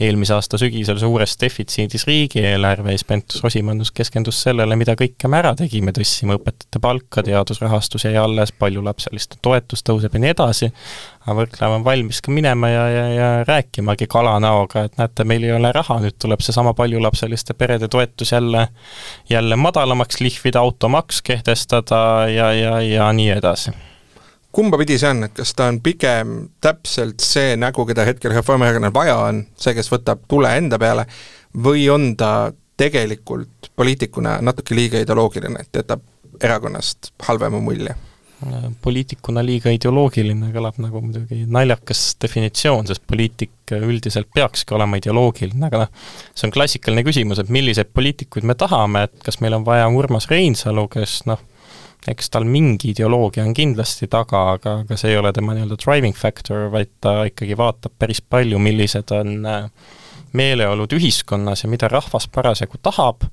eelmise 0.00 0.34
aasta 0.34 0.58
sügisel 0.60 0.98
suures 1.00 1.34
defitsiidis 1.40 2.06
riigieelarve, 2.08 2.94
siis 2.94 3.04
Pentus-Rosimannus 3.08 3.92
keskendus 3.94 4.40
sellele, 4.42 4.76
mida 4.80 4.94
kõike 4.98 5.28
me 5.30 5.38
ära 5.42 5.52
tegime, 5.58 5.92
tõstsime 5.94 6.38
õpetajate 6.38 6.80
palka, 6.82 7.24
teadusrahastus 7.26 8.06
jäi 8.08 8.16
alles, 8.20 8.54
paljulapseliste 8.58 9.38
toetus 9.42 9.84
tõuseb 9.86 10.16
ja 10.16 10.22
nii 10.24 10.32
edasi, 10.32 10.70
aga 11.26 11.36
Võrklaev 11.42 11.76
on 11.76 11.86
valmis 11.86 12.22
ka 12.24 12.34
minema 12.34 12.72
ja, 12.72 12.88
ja, 12.88 13.04
ja 13.12 13.30
rääkimagi 13.48 14.08
kalanäoga, 14.10 14.88
et 14.88 14.98
näete, 15.00 15.28
meil 15.28 15.46
ei 15.46 15.54
ole 15.58 15.72
raha, 15.76 16.00
nüüd 16.02 16.18
tuleb 16.22 16.42
seesama 16.44 16.74
paljulapseliste 16.78 17.54
perede 17.58 17.88
toetus 17.92 18.32
jälle, 18.32 18.68
jälle 19.30 19.56
madalamaks 19.60 20.20
lihvida, 20.24 20.64
automaks 20.64 21.22
kehtestada 21.22 22.28
ja, 22.32 22.52
ja, 22.56 22.76
ja 22.80 23.12
nii 23.12 23.32
edasi 23.36 23.76
kumba 24.52 24.78
pidi 24.80 24.98
see 25.00 25.10
on, 25.10 25.24
et 25.26 25.34
kas 25.36 25.54
ta 25.56 25.68
on 25.72 25.80
pigem 25.84 26.36
täpselt 26.62 27.24
see 27.24 27.56
nägu, 27.60 27.86
keda 27.88 28.06
hetkel 28.08 28.34
Reformierakonnal 28.36 28.94
vaja 28.94 29.18
on, 29.28 29.42
see, 29.56 29.74
kes 29.76 29.90
võtab 29.92 30.26
tule 30.28 30.52
enda 30.60 30.78
peale, 30.80 31.06
või 31.64 31.88
on 31.92 32.12
ta 32.20 32.52
tegelikult 32.76 33.72
poliitikuna 33.76 34.38
natuke 34.44 34.76
liiga 34.76 35.02
ideoloogiline, 35.02 35.64
et 35.64 35.82
jätab 35.82 36.04
erakonnast 36.42 37.12
halvema 37.28 37.60
mulje? 37.60 37.94
poliitikuna 38.82 39.42
liiga 39.46 39.70
ideoloogiline 39.70 40.48
kõlab 40.50 40.78
nagu 40.82 40.98
muidugi 41.04 41.44
naljakas 41.46 42.16
definitsioon, 42.22 42.88
sest 42.88 43.04
poliitik 43.06 43.70
üldiselt 43.76 44.32
peakski 44.34 44.74
olema 44.74 44.98
ideoloogiline, 44.98 45.68
aga 45.68 45.84
noh, 45.84 45.92
see 46.34 46.48
on 46.48 46.54
klassikaline 46.54 47.04
küsimus, 47.06 47.38
et 47.38 47.52
milliseid 47.54 47.92
poliitikuid 47.94 48.46
me 48.48 48.56
tahame, 48.58 49.06
et 49.06 49.14
kas 49.22 49.38
meil 49.44 49.54
on 49.58 49.66
vaja 49.66 49.86
Urmas 49.94 50.26
Reinsalu, 50.30 50.88
kes 50.90 51.20
noh, 51.30 51.42
eks 52.08 52.32
tal 52.34 52.46
mingi 52.48 52.90
ideoloogia 52.90 53.44
on 53.46 53.54
kindlasti 53.54 54.08
taga, 54.10 54.42
aga, 54.56 54.78
aga 54.82 54.98
see 54.98 55.12
ei 55.12 55.20
ole 55.20 55.32
tema 55.34 55.54
nii-öelda 55.54 55.78
driving 55.78 56.16
factor, 56.18 56.66
vaid 56.72 56.90
ta 57.00 57.22
ikkagi 57.28 57.58
vaatab 57.58 57.94
päris 57.98 58.22
palju, 58.22 58.58
millised 58.62 59.12
on 59.14 59.36
äh, 59.46 59.68
meeleolud 60.32 60.92
ühiskonnas 60.96 61.64
ja 61.64 61.70
mida 61.70 61.88
rahvas 61.88 62.28
parasjagu 62.32 62.78
tahab, 62.82 63.26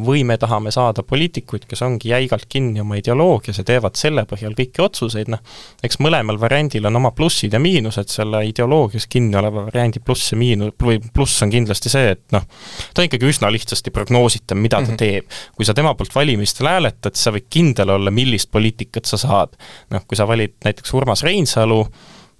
või 0.00 0.22
me 0.24 0.36
tahame 0.40 0.72
saada 0.72 1.02
poliitikuid, 1.06 1.66
kes 1.68 1.82
ongi 1.84 2.10
jäigalt 2.10 2.46
kinni 2.48 2.80
oma 2.80 2.96
ideoloogias 3.00 3.60
ja 3.60 3.64
teevad 3.66 3.98
selle 4.00 4.24
põhjal 4.28 4.54
kõiki 4.58 4.82
otsuseid, 4.84 5.30
noh, 5.32 5.42
eks 5.84 6.00
mõlemal 6.00 6.40
variandil 6.40 6.88
on 6.88 6.96
oma 7.00 7.12
plussid 7.16 7.52
ja 7.52 7.60
miinused, 7.62 8.08
selle 8.12 8.42
ideoloogias 8.48 9.06
kinni 9.10 9.36
oleva 9.38 9.66
variandi 9.68 10.02
pluss 10.04 10.32
ja 10.32 10.38
miinus, 10.40 10.74
või 10.82 11.00
pluss 11.14 11.42
on 11.44 11.52
kindlasti 11.52 11.92
see, 11.92 12.14
et 12.16 12.24
noh, 12.36 12.46
ta 12.94 13.02
on 13.02 13.10
ikkagi 13.10 13.28
üsna 13.30 13.50
lihtsasti 13.52 13.92
prognoositav, 13.94 14.58
mida 14.58 14.78
ta 14.80 14.86
mm 14.86 14.94
-hmm. 14.94 14.96
teeb. 14.96 15.26
kui 15.56 15.64
sa 15.64 15.74
tema 15.74 15.94
poolt 15.94 16.14
valimistel 16.14 16.66
hääletad, 16.66 17.14
sa 17.14 17.30
võid 17.30 17.50
kindel 17.50 17.90
olla, 17.90 18.10
millist 18.10 18.50
poliitikat 18.50 19.04
sa 19.04 19.16
saad. 19.16 19.56
noh, 19.90 20.06
kui 20.06 20.16
sa 20.16 20.26
valid 20.28 20.54
näiteks 20.64 20.94
Urmas 20.94 21.22
Reinsalu, 21.22 21.86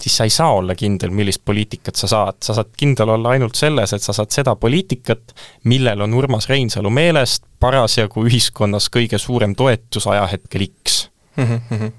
siis 0.02 0.16
sa 0.16 0.26
ei 0.28 0.32
saa 0.34 0.52
olla 0.56 0.74
kindel, 0.78 1.12
millist 1.14 1.42
poliitikat 1.44 1.96
sa 1.96 2.08
saad, 2.10 2.40
sa 2.44 2.56
saad 2.56 2.72
kindel 2.76 3.14
olla 3.16 3.34
ainult 3.36 3.58
selles, 3.58 3.92
et 3.92 4.02
sa 4.02 4.14
saad 4.16 4.32
seda 4.34 4.54
poliitikat, 4.56 5.34
millel 5.70 6.06
on 6.06 6.14
Urmas 6.14 6.48
Reinsalu 6.50 6.90
meelest 6.90 7.44
parasjagu 7.60 8.24
ühiskonnas 8.28 8.88
kõige 8.92 9.18
suurem 9.20 9.54
toetus 9.54 10.06
ajahetkel 10.06 10.66
X 10.68 11.06
mm. 11.36 11.60
-hmm. 11.70 11.92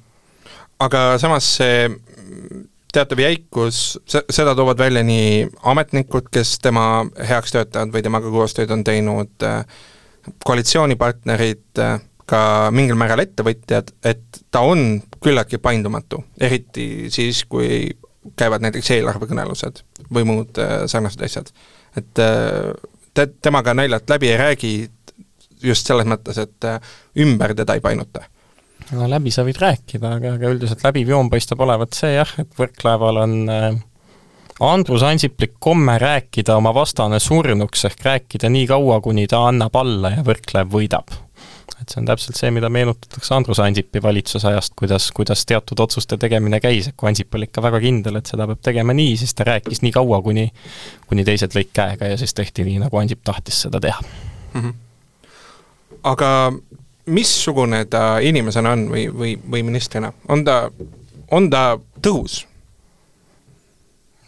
aga 0.80 1.18
samas 1.22 1.56
see 1.58 1.88
teatav 2.92 3.20
jäikus, 3.20 4.00
seda 4.30 4.56
toovad 4.56 4.78
välja 4.78 5.04
nii 5.04 5.48
ametnikud, 5.72 6.28
kes 6.32 6.58
tema 6.60 7.06
heaks 7.30 7.56
töötavad 7.56 7.94
või 7.94 8.04
temaga 8.04 8.32
koostööd 8.32 8.72
on 8.72 8.84
teinud, 8.84 9.48
koalitsioonipartnerid, 10.46 11.80
ka 12.32 12.70
mingil 12.76 12.98
määral 13.00 13.24
ettevõtjad, 13.26 13.92
et 14.08 14.42
ta 14.54 14.64
on 14.68 15.02
küllaltki 15.22 15.60
paindumatu, 15.62 16.24
eriti 16.40 17.12
siis, 17.14 17.44
kui 17.50 17.90
käivad 18.38 18.64
näiteks 18.64 18.94
eelarvekõnelused 18.96 19.84
või 20.14 20.26
muud 20.30 20.60
äh, 20.62 20.84
sarnased 20.92 21.24
asjad. 21.26 21.52
et 21.98 22.22
äh, 22.22 22.72
te, 23.14 23.28
temaga 23.42 23.74
naljalt 23.78 24.10
läbi 24.10 24.30
ei 24.32 24.38
räägi 24.38 24.74
just 25.64 25.88
selles 25.88 26.08
mõttes, 26.10 26.38
et 26.42 26.70
äh, 26.70 26.80
ümber 27.20 27.56
teda 27.58 27.76
ei 27.78 27.84
painuta 27.84 28.24
no 28.96 29.08
läbi 29.10 29.34
sa 29.34 29.46
võid 29.48 29.60
rääkida, 29.62 30.18
aga, 30.18 30.36
aga 30.38 30.52
üldiselt 30.54 30.84
läbiv 30.86 31.12
joon 31.14 31.32
paistab 31.32 31.62
olevat 31.66 31.98
see 31.98 32.14
jah, 32.16 32.36
et 32.42 32.54
Võrklaeval 32.58 33.24
on 33.24 33.36
äh, 33.50 33.72
Andrus 34.62 35.04
Ansiplik 35.08 35.56
komme 35.60 35.98
rääkida 36.02 36.56
oma 36.60 36.74
vastane 36.76 37.20
surnuks, 37.20 37.88
ehk 37.90 38.06
rääkida 38.06 38.52
nii 38.54 38.68
kaua, 38.70 39.00
kuni 39.02 39.26
ta 39.30 39.48
annab 39.50 39.76
alla 39.82 40.16
ja 40.18 40.26
Võrklaev 40.28 40.70
võidab 40.76 41.16
et 41.82 41.90
see 41.90 42.02
on 42.02 42.08
täpselt 42.08 42.38
see, 42.38 42.52
mida 42.54 42.70
meenutatakse 42.70 43.34
Andrus 43.36 43.60
Ansipi 43.64 44.02
valitsuse 44.04 44.48
ajast, 44.52 44.74
kuidas, 44.80 45.10
kuidas 45.16 45.46
teatud 45.50 45.80
otsuste 45.84 46.18
tegemine 46.22 46.60
käis, 46.64 46.92
et 46.92 46.98
kui 46.98 47.10
Ansip 47.10 47.36
oli 47.36 47.50
ikka 47.50 47.64
väga 47.66 47.82
kindel, 47.84 48.20
et 48.20 48.30
seda 48.30 48.48
peab 48.50 48.62
tegema 48.64 48.96
nii, 48.98 49.16
siis 49.20 49.34
ta 49.38 49.48
rääkis 49.48 49.82
nii 49.86 49.94
kaua, 49.96 50.22
kuni 50.26 50.48
kuni 51.10 51.26
teised 51.28 51.58
lõid 51.58 51.72
käega 51.74 52.14
ja 52.14 52.20
siis 52.22 52.36
tehti 52.38 52.66
nii, 52.68 52.80
nagu 52.84 53.02
Ansip 53.02 53.24
tahtis 53.28 53.64
seda 53.66 53.82
teha 53.84 54.00
mm. 54.02 54.62
-hmm. 54.62 54.74
aga 56.14 56.54
missugune 57.06 57.86
ta 57.86 58.20
inimesena 58.20 58.72
on 58.78 58.88
või, 58.92 59.08
või, 59.18 59.36
või 59.52 59.64
ministrina, 59.64 60.14
on 60.30 60.46
ta, 60.46 60.64
on 61.32 61.50
ta 61.50 61.80
tõhus? 62.02 62.46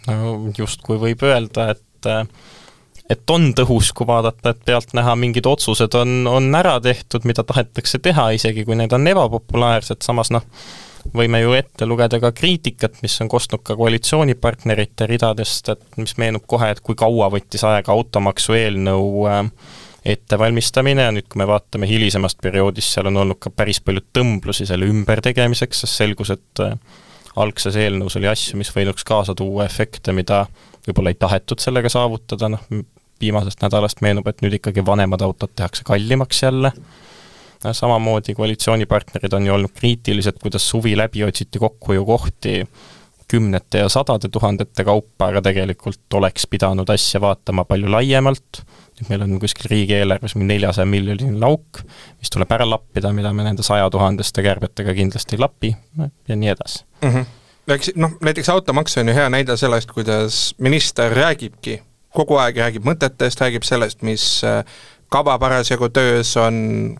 no 0.07 0.35
justkui 0.57 0.99
võib 0.99 1.23
öelda, 1.23 1.69
et 1.71 2.09
et 3.09 3.29
on 3.29 3.51
tõhus, 3.57 3.91
kui 3.95 4.07
vaadata, 4.07 4.53
et 4.53 4.63
pealtnäha 4.65 5.15
mingid 5.19 5.47
otsused 5.49 5.95
on, 5.99 6.23
on 6.29 6.47
ära 6.55 6.77
tehtud, 6.83 7.27
mida 7.27 7.43
tahetakse 7.43 7.99
teha, 7.99 8.29
isegi 8.37 8.65
kui 8.67 8.77
need 8.79 8.93
on 8.95 9.07
ebapopulaarsed, 9.11 10.01
samas 10.05 10.31
noh, 10.33 10.45
võime 11.11 11.41
ju 11.43 11.53
ette 11.57 11.87
lugeda 11.89 12.19
ka 12.23 12.31
kriitikat, 12.35 13.01
mis 13.03 13.15
on 13.21 13.29
kostnud 13.31 13.63
ka 13.65 13.75
koalitsioonipartnerite 13.79 15.07
ridadest, 15.09 15.73
et 15.75 15.99
mis 15.99 16.15
meenub 16.21 16.45
kohe, 16.47 16.71
et 16.71 16.83
kui 16.83 16.95
kaua 16.99 17.29
võttis 17.33 17.65
aega 17.67 17.91
automaksu 17.91 18.55
eelnõu 18.55 19.27
äh, 19.27 19.41
ettevalmistamine 20.15 21.07
ja 21.07 21.13
nüüd, 21.15 21.27
kui 21.31 21.39
me 21.43 21.47
vaatame 21.47 21.87
hilisemast 21.87 22.39
perioodist, 22.43 22.95
seal 22.95 23.11
on 23.11 23.21
olnud 23.23 23.39
ka 23.43 23.51
päris 23.55 23.79
palju 23.83 24.03
tõmblusi 24.15 24.67
selle 24.69 24.87
ümbertegemiseks, 24.91 25.83
sest 25.83 25.99
selgus, 25.99 26.33
et 26.35 26.63
äh, 26.63 26.75
algses 27.39 27.77
eelnõus 27.79 28.17
oli 28.19 28.29
asju, 28.31 28.59
mis 28.59 28.71
võinuks 28.75 29.07
kaasa 29.07 29.35
tuua 29.35 29.67
efekte, 29.67 30.15
mida 30.15 30.45
võib-olla 30.87 31.13
ei 31.13 31.19
tahetud 31.19 31.63
sellega 31.63 31.89
saavutada, 31.91 32.49
noh, 32.53 32.65
viimasest 33.21 33.61
nädalast 33.63 34.01
meenub, 34.03 34.27
et 34.27 34.41
nüüd 34.43 34.57
ikkagi 34.59 34.83
vanemad 34.85 35.21
autod 35.23 35.53
tehakse 35.55 35.85
kallimaks 35.87 36.43
jälle, 36.43 36.73
samamoodi 37.63 38.35
koalitsioonipartnerid 38.35 39.33
on 39.33 39.45
ju 39.47 39.53
olnud 39.53 39.71
kriitilised, 39.75 40.41
kuidas 40.41 40.65
suvi 40.69 40.97
läbi 40.99 41.23
otsiti 41.23 41.59
kokkuhoiukohti 41.59 42.57
kümnete 43.27 43.79
ja 43.79 43.89
sadade 43.89 44.29
tuhandete 44.29 44.83
kaupa, 44.83 45.29
aga 45.31 45.41
tegelikult 45.41 46.17
oleks 46.19 46.45
pidanud 46.51 46.89
asja 46.91 47.21
vaatama 47.23 47.63
palju 47.65 47.91
laiemalt, 47.91 48.59
nüüd 48.99 49.09
meil 49.09 49.23
on 49.25 49.37
kuskil 49.41 49.71
riigieelarves 49.71 50.35
mingi 50.35 50.51
neljasaja 50.51 50.85
miljoniline 50.89 51.47
auk, 51.47 51.81
mis 52.19 52.33
tuleb 52.33 52.51
ära 52.53 52.67
lappida, 52.67 53.13
mida 53.15 53.31
me 53.33 53.47
nende 53.47 53.65
sajatuhandeste 53.65 54.43
kärbetega 54.45 54.93
kindlasti 54.99 55.37
ei 55.37 55.41
lapi 55.45 55.71
ja 56.27 56.35
nii 56.35 56.51
edasi. 56.57 56.83
Mm. 57.01 57.09
-hmm 57.15 57.31
eks 57.67 57.93
noh, 57.95 58.17
näiteks 58.21 58.49
automaks 58.49 58.97
on 58.97 59.07
ju 59.07 59.15
hea 59.15 59.29
näide 59.29 59.57
sellest, 59.57 59.91
kuidas 59.91 60.53
minister 60.57 61.13
räägibki 61.13 61.79
kogu 62.13 62.37
aeg 62.41 62.59
räägib 62.61 62.85
mõtetest, 62.87 63.41
räägib 63.41 63.65
sellest, 63.67 64.03
mis 64.05 64.25
äh, 64.47 64.61
kava 65.13 65.35
parasjagu 65.41 65.89
töös 65.93 66.33
on, 66.41 66.55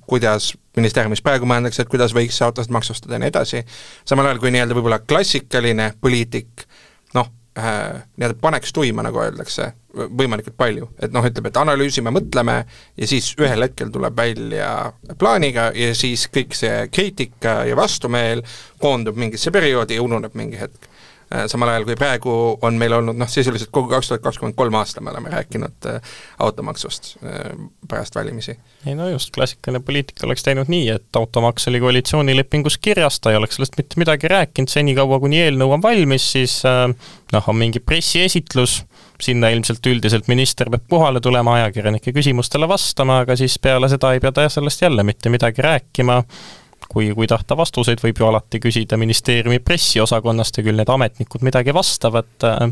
kuidas 0.10 0.54
ministeeriumis 0.78 1.22
praegu 1.26 1.48
mõeldakse, 1.50 1.86
et 1.86 1.92
kuidas 1.92 2.16
võiks 2.18 2.40
autosid 2.46 2.74
maksustada 2.74 3.18
ja 3.18 3.24
nii 3.24 3.32
edasi, 3.34 3.64
samal 4.10 4.30
ajal 4.30 4.42
kui 4.42 4.54
nii-öelda 4.54 4.78
võib-olla 4.78 5.02
klassikaline 5.06 5.92
poliitik 6.02 6.66
noh 7.18 7.30
nii-öelda 7.54 8.38
paneks 8.42 8.74
tuima, 8.74 9.04
nagu 9.06 9.20
öeldakse, 9.22 9.68
võimalikult 9.94 10.56
palju, 10.58 10.88
et 11.06 11.14
noh, 11.14 11.26
ütleb, 11.28 11.52
et 11.52 11.60
analüüsime, 11.62 12.10
mõtleme 12.14 12.56
ja 12.98 13.10
siis 13.10 13.28
ühel 13.38 13.68
hetkel 13.68 13.92
tuleb 13.94 14.18
välja 14.18 14.72
plaaniga 15.22 15.68
ja 15.78 15.92
siis 15.98 16.26
kõik 16.34 16.58
see 16.58 16.88
kriitika 16.90 17.60
ja 17.70 17.78
vastumeel 17.78 18.42
koondub 18.82 19.20
mingisse 19.22 19.54
perioodi 19.54 20.00
ja 20.00 20.06
ununeb 20.06 20.34
mingi 20.40 20.58
hetk. 20.58 20.88
Äh, 20.88 20.93
samal 21.48 21.72
ajal 21.74 21.86
kui 21.88 21.96
praegu 21.98 22.34
on 22.62 22.78
meil 22.80 22.94
olnud 23.00 23.18
noh, 23.18 23.30
sisuliselt 23.30 23.72
kogu 23.74 23.92
kaks 23.92 24.12
tuhat 24.12 24.24
kakskümmend 24.24 24.58
kolm 24.58 24.76
aasta 24.78 25.02
me 25.02 25.12
oleme 25.14 25.32
rääkinud 25.34 25.88
äh, 25.90 26.16
automaksust 26.46 27.16
äh, 27.24 27.52
pärast 27.90 28.16
valimisi. 28.16 28.58
ei 28.86 28.96
no 28.96 29.10
just, 29.10 29.34
klassikaline 29.36 29.84
poliitika 29.86 30.28
oleks 30.28 30.44
teinud 30.46 30.72
nii, 30.72 30.90
et 30.94 31.20
automaks 31.20 31.68
oli 31.72 31.82
koalitsioonilepingus 31.84 32.78
kirjas, 32.78 33.20
ta 33.20 33.32
ei 33.32 33.40
oleks 33.40 33.58
sellest 33.60 33.78
mitte 33.78 34.00
midagi 34.02 34.32
rääkinud, 34.32 34.72
senikaua 34.72 35.20
kuni 35.24 35.42
eelnõu 35.46 35.74
on 35.78 35.84
valmis, 35.84 36.32
siis 36.36 36.62
noh, 37.34 37.48
on 37.50 37.58
mingi 37.58 37.80
pressiesitlus, 37.80 38.82
sinna 39.22 39.50
ilmselt 39.54 39.86
üldiselt 39.88 40.28
minister 40.28 40.70
peab 40.74 40.86
kohale 40.90 41.22
tulema, 41.24 41.58
ajakirjanike 41.60 42.14
küsimustele 42.16 42.68
vastama, 42.70 43.22
aga 43.24 43.38
siis 43.40 43.58
peale 43.62 43.90
seda 43.92 44.14
ei 44.14 44.22
pea 44.24 44.34
ta 44.36 44.50
sellest 44.50 44.82
jälle 44.82 45.06
mitte 45.08 45.32
midagi 45.34 45.64
rääkima, 45.66 46.22
kui, 46.90 47.12
kui 47.16 47.28
tahta 47.30 47.58
vastuseid, 47.58 48.02
võib 48.04 48.20
ju 48.20 48.28
alati 48.28 48.62
küsida 48.64 49.00
ministeeriumi 49.00 49.62
pressiosakonnast 49.64 50.60
ja 50.60 50.66
küll 50.66 50.80
need 50.80 50.92
ametnikud 50.92 51.46
midagi 51.46 51.74
vastavad, 51.76 52.34
äh, 52.48 52.70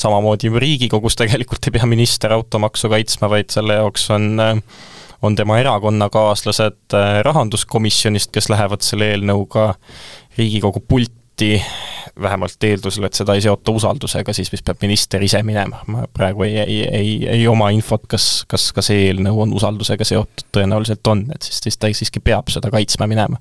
samamoodi 0.00 0.52
Riigikogus 0.52 1.16
tegelikult 1.16 1.66
ei 1.66 1.78
pea 1.78 1.88
minister 1.88 2.34
automaksu 2.36 2.90
kaitsma, 2.92 3.30
vaid 3.32 3.52
selle 3.54 3.80
jaoks 3.80 4.10
on 4.16 4.30
äh, 4.42 4.60
on 5.22 5.36
tema 5.36 5.58
erakonnakaaslased 5.58 6.94
äh, 6.94 7.20
rahanduskomisjonist, 7.24 8.30
kes 8.34 8.50
lähevad 8.52 8.84
selle 8.84 9.10
eelnõuga 9.14 9.72
Riigikogu 10.38 10.82
pulti 10.88 11.25
lahti, 11.36 11.62
vähemalt 12.20 12.64
eeldusel, 12.64 13.04
et 13.04 13.14
seda 13.14 13.34
ei 13.34 13.40
seota 13.44 13.70
usaldusega, 13.70 14.32
siis 14.32 14.48
vist 14.52 14.64
peab 14.64 14.78
minister 14.80 15.22
ise 15.22 15.42
minema. 15.42 15.82
ma 15.86 16.06
praegu 16.12 16.42
ei, 16.42 16.58
ei, 16.58 16.88
ei, 16.88 17.28
ei 17.28 17.48
oma 17.48 17.68
infot, 17.70 18.06
kas, 18.08 18.44
kas 18.48 18.72
ka 18.72 18.82
see 18.82 19.10
eelnõu 19.10 19.42
on 19.42 19.52
usaldusega 19.52 20.04
seotud, 20.04 20.46
tõenäoliselt 20.52 21.06
on, 21.06 21.26
et 21.34 21.42
siis, 21.42 21.60
siis 21.62 21.76
ta 21.76 21.90
siiski 21.92 22.20
peab 22.20 22.48
seda 22.48 22.70
kaitsma 22.70 23.06
minema. 23.06 23.36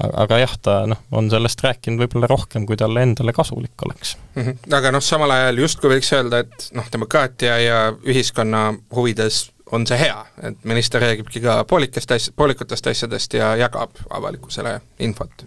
aga 0.00 0.38
jah, 0.40 0.56
ta 0.62 0.74
noh, 0.90 0.98
on 1.12 1.30
sellest 1.30 1.62
rääkinud 1.62 2.00
võib-olla 2.02 2.26
rohkem, 2.26 2.66
kui 2.66 2.76
talle 2.76 3.02
endale 3.02 3.32
kasulik 3.32 3.86
oleks 3.86 4.16
mm. 4.34 4.42
-hmm. 4.42 4.74
aga 4.74 4.90
noh, 4.90 5.02
samal 5.02 5.30
ajal 5.30 5.58
justkui 5.58 5.94
võiks 5.94 6.12
öelda, 6.16 6.38
et 6.38 6.68
noh, 6.72 6.90
demokraatia 6.92 7.58
ja 7.58 7.78
ühiskonna 7.92 8.74
huvides 8.96 9.52
on 9.70 9.86
see 9.86 9.98
hea, 9.98 10.26
et 10.42 10.64
minister 10.64 11.02
räägibki 11.02 11.40
ka 11.40 11.64
poolikest 11.64 12.10
asj-, 12.10 12.34
poolikutest 12.36 12.86
asjadest 12.86 13.38
ja 13.38 13.54
jagab 13.56 14.02
avalikkusele 14.10 14.80
infot 14.98 15.46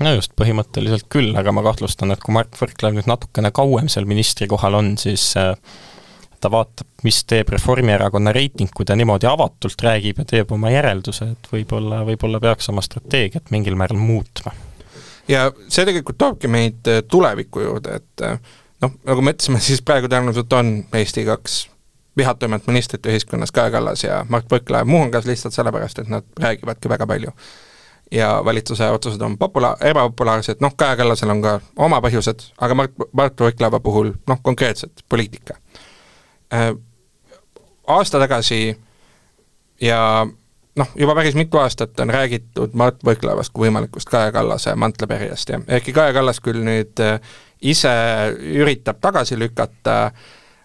no 0.00 0.12
just, 0.16 0.32
põhimõtteliselt 0.38 1.08
küll, 1.12 1.32
aga 1.38 1.52
ma 1.54 1.64
kahtlustan, 1.66 2.14
et 2.14 2.22
kui 2.22 2.34
Mart 2.36 2.56
Võrklaev 2.58 2.96
nüüd 2.96 3.08
natukene 3.10 3.52
kauem 3.54 3.90
seal 3.92 4.06
ministri 4.08 4.48
kohal 4.50 4.78
on, 4.78 4.94
siis 5.00 5.24
äh, 5.40 5.52
ta 6.42 6.50
vaatab, 6.52 6.88
mis 7.06 7.22
teeb 7.28 7.52
Reformierakonna 7.54 8.32
reiting, 8.34 8.70
kui 8.74 8.86
ta 8.88 8.96
niimoodi 8.98 9.28
avatult 9.30 9.84
räägib 9.84 10.22
ja 10.22 10.28
teeb 10.34 10.52
oma 10.54 10.72
järelduse, 10.72 11.32
et 11.36 11.50
võib-olla, 11.52 12.02
võib-olla 12.08 12.40
peaks 12.42 12.70
oma 12.72 12.84
strateegiat 12.84 13.52
mingil 13.54 13.76
määral 13.78 14.00
muutma. 14.00 14.54
ja 15.28 15.50
see 15.68 15.84
tegelikult 15.86 16.18
toobki 16.18 16.50
meid 16.50 16.88
äh, 16.90 17.02
tuleviku 17.08 17.66
juurde, 17.66 18.00
et 18.00 18.26
äh, 18.26 18.38
noh, 18.82 18.96
nagu 19.08 19.24
me 19.24 19.36
ütlesime, 19.36 19.60
siis 19.62 19.84
praegu 19.84 20.10
tõenäoliselt 20.10 20.56
on 20.58 20.78
Eesti 20.98 21.26
kaks 21.28 21.60
vihatuimat 22.16 22.66
ministrit 22.68 23.06
ühiskonnas, 23.08 23.52
Kaja 23.54 23.70
Kallas 23.72 24.02
ja 24.04 24.24
Mart 24.28 24.50
Võrklaev, 24.52 24.88
muuhulgas 24.88 25.28
lihtsalt 25.28 25.54
sellepärast, 25.56 26.02
et 26.02 26.10
nad 26.12 26.26
räägivadki 26.40 26.90
väga 26.92 27.06
palju 27.08 27.32
ja 28.12 28.28
valitsuse 28.44 28.90
otsused 28.90 29.22
on 29.24 29.38
popula-, 29.40 29.76
ebapopulaarsed, 29.80 30.60
noh, 30.60 30.74
Kaja 30.76 30.96
Kallasel 31.00 31.32
on 31.32 31.42
ka 31.42 31.56
oma 31.80 32.00
põhjused, 32.04 32.44
aga 32.60 32.76
Mart, 32.76 33.06
Mart 33.16 33.40
Võrklaeva 33.40 33.80
puhul 33.80 34.12
noh, 34.28 34.42
konkreetselt 34.42 35.04
poliitika 35.08 35.58
äh,. 36.54 36.72
Aasta 37.90 38.20
tagasi 38.22 38.76
ja 39.82 40.02
noh, 40.78 40.92
juba 40.94 41.16
päris 41.18 41.34
mitu 41.34 41.58
aastat 41.58 41.98
on 42.00 42.12
räägitud 42.14 42.76
Mart 42.78 43.02
Võrklaevast 43.04 43.52
kui 43.52 43.66
võimalikust 43.66 44.10
Kaja 44.12 44.30
Kallase 44.32 44.76
mantlepärijast 44.78 45.50
ja 45.50 45.58
ehkki 45.66 45.96
Kaja 45.96 46.14
Kallas 46.14 46.38
küll 46.40 46.62
nüüd 46.62 47.02
äh, 47.02 47.18
ise 47.60 47.90
üritab 48.62 49.02
tagasi 49.02 49.38
lükata 49.38 49.98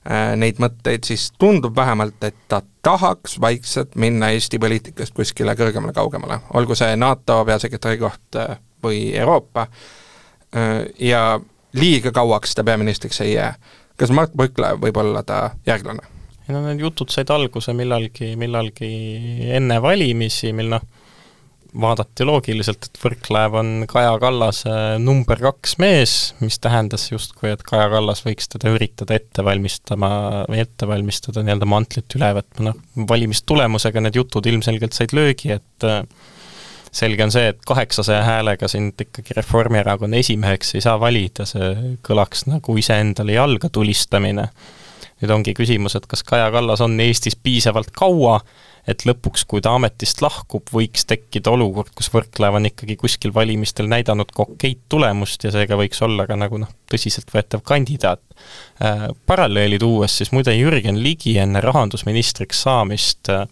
Äh, 0.07 0.37
neid 0.39 0.61
mõtteid, 0.63 1.03
siis 1.03 1.25
tundub 1.35 1.75
vähemalt, 1.75 2.21
et 2.23 2.35
ta 2.47 2.61
tahaks 2.87 3.35
vaikselt 3.41 3.95
minna 3.99 4.29
Eesti 4.31 4.59
poliitikast 4.59 5.15
kuskile 5.15 5.55
kõrgemale, 5.59 5.91
kaugemale, 5.93 6.39
olgu 6.55 6.75
see 6.77 6.95
NATO 6.95 7.41
peasekretäri 7.45 7.99
koht 7.99 8.37
äh, 8.39 8.53
või 8.83 9.01
Euroopa, 9.15 9.67
äh, 10.55 10.85
ja 10.99 11.39
liiga 11.75 12.13
kauaks 12.15 12.55
ta 12.55 12.63
peaministriks 12.63 13.19
ei 13.25 13.33
jää. 13.33 13.55
kas 13.97 14.13
Mart 14.13 14.31
Võrklaev 14.39 14.79
võib 14.79 14.97
olla 15.03 15.23
ta 15.23 15.49
järglane? 15.67 16.05
ei 16.47 16.55
no 16.55 16.61
need 16.63 16.79
jutud 16.79 17.11
said 17.11 17.29
alguse 17.33 17.73
millalgi, 17.75 18.35
millalgi 18.39 18.91
enne 19.59 19.81
valimisi, 19.83 20.53
mil 20.55 20.71
noh, 20.71 20.87
vaadati 21.73 22.25
loogiliselt, 22.27 22.87
et 22.87 22.99
Võrklaev 23.01 23.57
on 23.59 23.71
Kaja 23.89 24.13
Kallase 24.21 24.73
number 25.01 25.41
kaks 25.41 25.77
mees, 25.81 26.15
mis 26.39 26.59
tähendas 26.63 27.09
justkui, 27.11 27.51
et 27.53 27.63
Kaja 27.67 27.89
Kallas 27.91 28.23
võiks 28.25 28.49
teda 28.53 28.71
üritada 28.75 29.17
ette 29.17 29.45
valmistama 29.45 30.09
või 30.49 30.61
ette 30.63 30.89
valmistada 30.89 31.43
nii-öelda 31.45 31.69
mantlit 31.69 32.17
üle 32.19 32.31
võtma, 32.39 32.69
noh, 32.69 32.81
valimistulemusega 33.09 34.03
need 34.05 34.19
jutud 34.19 34.49
ilmselgelt 34.49 34.97
said 34.97 35.15
löögi, 35.17 35.53
et 35.57 35.87
äh, 35.87 36.01
selge 36.97 37.25
on 37.25 37.33
see, 37.33 37.51
et 37.51 37.59
kaheksasaja 37.67 38.23
häälega 38.25 38.69
sind 38.71 38.99
ikkagi 39.07 39.35
Reformierakonna 39.37 40.21
esimeheks 40.21 40.75
ei 40.77 40.85
saa 40.85 40.97
valida, 41.01 41.45
see 41.49 41.97
kõlaks 42.05 42.47
nagu 42.49 42.77
iseendale 42.79 43.37
jalga 43.37 43.69
tulistamine. 43.73 44.49
nüüd 45.17 45.31
ongi 45.33 45.53
küsimus, 45.57 45.95
et 45.97 46.05
kas 46.05 46.21
Kaja 46.23 46.51
Kallas 46.53 46.81
on 46.85 46.99
Eestis 47.01 47.35
piisavalt 47.35 47.89
kaua, 47.95 48.37
et 48.87 49.03
lõpuks, 49.07 49.43
kui 49.49 49.61
ta 49.63 49.73
ametist 49.75 50.21
lahkub, 50.23 50.69
võiks 50.73 51.05
tekkida 51.09 51.51
olukord, 51.51 51.91
kus 51.95 52.09
Võrklaev 52.13 52.59
on 52.59 52.69
ikkagi 52.69 52.95
kuskil 52.99 53.33
valimistel 53.35 53.89
näidanud 53.91 54.31
ka 54.33 54.45
okeid 54.47 54.85
tulemust 54.89 55.43
ja 55.43 55.51
seega 55.55 55.77
võiks 55.79 56.01
olla 56.05 56.27
ka 56.29 56.37
nagu 56.39 56.61
noh, 56.63 56.71
tõsiseltvõetav 56.91 57.65
kandidaat 57.67 58.23
äh,. 58.81 59.07
Paralleeli 59.27 59.79
tuues 59.81 60.17
siis 60.21 60.31
muide 60.31 60.55
Jürgen 60.55 61.01
Ligi 61.03 61.37
enne 61.41 61.61
rahandusministriks 61.63 62.63
saamist 62.67 63.31
äh, 63.33 63.47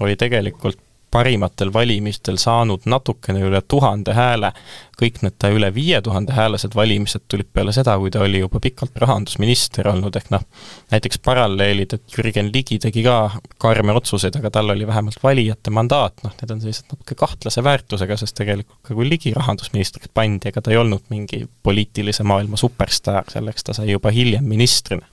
oli 0.00 0.16
tegelikult 0.16 0.80
parimatel 1.10 1.72
valimistel 1.72 2.38
saanud 2.38 2.86
natukene 2.90 3.42
üle 3.42 3.60
tuhande 3.68 4.14
hääle, 4.14 4.52
kõik 5.00 5.20
need 5.24 5.36
ta 5.40 5.50
üle 5.52 5.70
viie 5.74 6.00
tuhande 6.04 6.34
häälased 6.36 6.74
valimised 6.76 7.24
tulid 7.28 7.48
peale 7.52 7.72
seda, 7.74 7.96
kui 7.98 8.12
ta 8.14 8.22
oli 8.24 8.42
juba 8.42 8.60
pikalt 8.62 8.96
rahandusminister 9.02 9.88
olnud, 9.90 10.16
ehk 10.16 10.30
noh, 10.34 10.44
näiteks 10.92 11.22
paralleelid, 11.24 11.96
et 11.96 12.16
Jürgen 12.16 12.50
Ligi 12.54 12.78
tegi 12.82 13.04
ka 13.06 13.16
karme 13.62 13.96
otsuseid, 13.96 14.36
aga 14.38 14.52
tal 14.54 14.74
oli 14.74 14.86
vähemalt 14.86 15.22
valijate 15.24 15.74
mandaat, 15.74 16.22
noh, 16.26 16.34
need 16.40 16.54
on 16.54 16.62
sellised 16.64 16.92
natuke 16.92 17.18
kahtlase 17.18 17.64
väärtusega, 17.64 18.18
sest 18.20 18.36
tegelikult 18.38 18.78
ka 18.86 18.94
kui 18.94 19.08
Ligi 19.08 19.34
rahandusministriks 19.36 20.12
pandi, 20.14 20.52
ega 20.52 20.62
ta 20.62 20.74
ei 20.74 20.80
olnud 20.80 21.08
mingi 21.10 21.46
poliitilise 21.62 22.26
maailma 22.28 22.60
superstaar, 22.60 23.26
selleks 23.32 23.66
ta 23.66 23.76
sai 23.76 23.90
juba 23.90 24.12
hiljem 24.14 24.46
ministrina. 24.46 25.06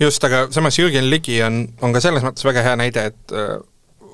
Just, 0.00 0.24
aga 0.26 0.48
samas 0.54 0.78
Jürgen 0.78 1.06
Ligi 1.10 1.38
on, 1.42 1.64
on 1.82 1.94
ka 1.94 2.02
selles 2.02 2.24
mõttes 2.26 2.44
väga 2.46 2.62
hea 2.66 2.74
näide, 2.78 3.08
et 3.12 3.34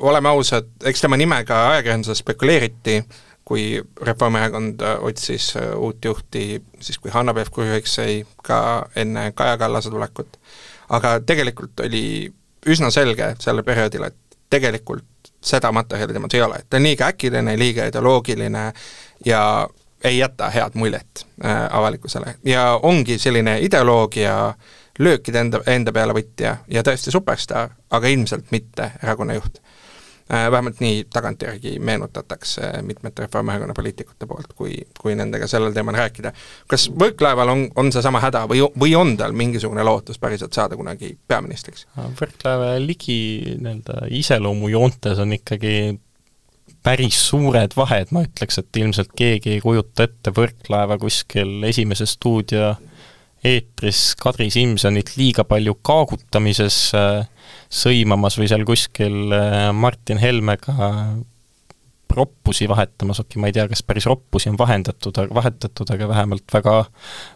oleme 0.00 0.28
ausad, 0.28 0.70
eks 0.84 1.00
tema 1.00 1.16
nimega 1.20 1.58
ajakirjanduses 1.70 2.22
spekuleeriti, 2.24 3.00
kui 3.44 3.82
Reformierakond 4.02 4.82
otsis 5.00 5.56
äh, 5.56 5.72
uut 5.76 6.04
juhti, 6.04 6.62
siis 6.80 6.98
kui 6.98 7.10
Hanno 7.10 7.34
Pevkur 7.34 7.66
juhiks 7.66 7.94
sai 7.98 8.20
ka 8.46 8.86
enne 8.96 9.32
Kaja 9.34 9.56
Kallase 9.58 9.90
tulekut. 9.90 10.36
aga 10.88 11.20
tegelikult 11.26 11.80
oli 11.80 12.32
üsna 12.66 12.90
selge 12.90 13.34
sellel 13.38 13.64
perioodil, 13.64 14.04
et 14.06 14.38
tegelikult 14.50 15.30
seda 15.40 15.72
materjali 15.72 16.12
temas 16.12 16.34
ei 16.34 16.42
ole, 16.42 16.58
ta 16.70 16.76
on 16.76 16.82
liiga 16.82 17.06
äkiline, 17.10 17.56
liiga 17.58 17.86
ideoloogiline 17.86 18.72
ja 19.24 19.42
ei 20.04 20.18
jäta 20.18 20.50
head 20.50 20.74
muljet 20.74 21.26
äh, 21.44 21.66
avalikkusele. 21.70 22.34
Ja 22.44 22.78
ongi 22.82 23.18
selline 23.18 23.58
ideoloogia 23.60 24.54
löökide 24.98 25.40
enda, 25.40 25.60
enda 25.66 25.92
peale 25.92 26.14
võtja 26.16 26.56
ja 26.68 26.82
tõesti 26.86 27.12
superstaar, 27.12 27.74
aga 27.90 28.08
ilmselt 28.08 28.50
mitte 28.50 28.92
erakonna 29.02 29.34
juht. 29.34 29.58
Äh, 29.58 29.69
vähemalt 30.30 30.80
nii 30.80 31.04
tagantjärgi 31.12 31.78
meenutatakse 31.78 32.72
mitmete 32.82 33.22
Reformierakonna 33.22 33.74
poliitikute 33.74 34.26
poolt, 34.30 34.52
kui, 34.56 34.76
kui 35.00 35.14
nendega 35.18 35.46
sellel 35.50 35.74
teemal 35.74 35.96
rääkida. 35.98 36.32
kas 36.70 36.86
Võrklaeval 37.02 37.50
on, 37.50 37.64
on 37.76 37.90
seesama 37.92 38.22
häda 38.22 38.44
või, 38.50 38.62
või 38.78 38.94
on 38.98 39.16
tal 39.18 39.34
mingisugune 39.36 39.84
lootus 39.86 40.18
päriselt 40.22 40.54
saada 40.54 40.78
kunagi 40.78 41.16
peaministriks? 41.28 41.86
Võrklaeva 42.20 42.76
ligi 42.82 43.18
nii-öelda 43.58 44.06
iseloomujoontes 44.20 45.18
on 45.18 45.34
ikkagi 45.38 45.74
päris 46.82 47.18
suured 47.28 47.74
vahed, 47.76 48.12
ma 48.14 48.22
ütleks, 48.24 48.60
et 48.62 48.76
ilmselt 48.80 49.10
keegi 49.16 49.56
ei 49.56 49.64
kujuta 49.64 50.06
ette 50.06 50.32
Võrklaeva 50.36 50.98
kuskil 51.00 51.58
Esimese 51.68 52.06
stuudio 52.08 52.76
eetris 53.46 54.14
Kadri 54.20 54.50
Simsonit 54.52 55.14
liiga 55.16 55.46
palju 55.48 55.76
kaagutamises 55.86 56.78
äh, 56.96 57.24
sõimamas 57.72 58.36
või 58.40 58.50
seal 58.50 58.66
kuskil 58.68 59.32
äh, 59.32 59.70
Martin 59.76 60.20
Helmega 60.20 60.90
roppusi 62.14 62.68
vahetamas, 62.68 63.20
okei, 63.22 63.40
ma 63.40 63.50
ei 63.50 63.54
tea, 63.56 63.66
kas 63.70 63.82
päris 63.86 64.06
roppusi 64.08 64.50
on 64.50 64.58
vahendatud, 64.58 65.16
vahetatud, 65.34 65.90
aga 65.94 66.08
vähemalt 66.10 66.54
väga, 66.54 66.74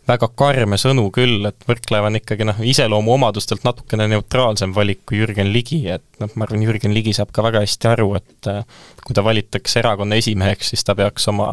väga 0.09 0.29
karme 0.39 0.79
sõnu 0.81 1.07
küll, 1.15 1.45
et 1.49 1.67
Võrklaev 1.69 2.09
on 2.09 2.19
ikkagi 2.19 2.47
noh, 2.49 2.61
iseloomuomadustelt 2.73 3.65
natukene 3.67 4.09
neutraalsem 4.13 4.75
valik 4.77 5.05
kui 5.09 5.21
Jürgen 5.21 5.53
Ligi, 5.55 5.81
et 5.95 6.05
noh, 6.23 6.33
ma 6.35 6.49
arvan, 6.49 6.65
Jürgen 6.67 6.95
Ligi 6.97 7.15
saab 7.17 7.33
ka 7.35 7.45
väga 7.47 7.63
hästi 7.65 7.91
aru, 7.93 8.11
et 8.19 8.51
äh, 8.51 8.65
kui 9.05 9.17
ta 9.17 9.25
valitakse 9.27 9.81
erakonna 9.83 10.19
esimeheks, 10.21 10.73
siis 10.75 10.85
ta 10.87 10.97
peaks 10.99 11.29
oma 11.33 11.53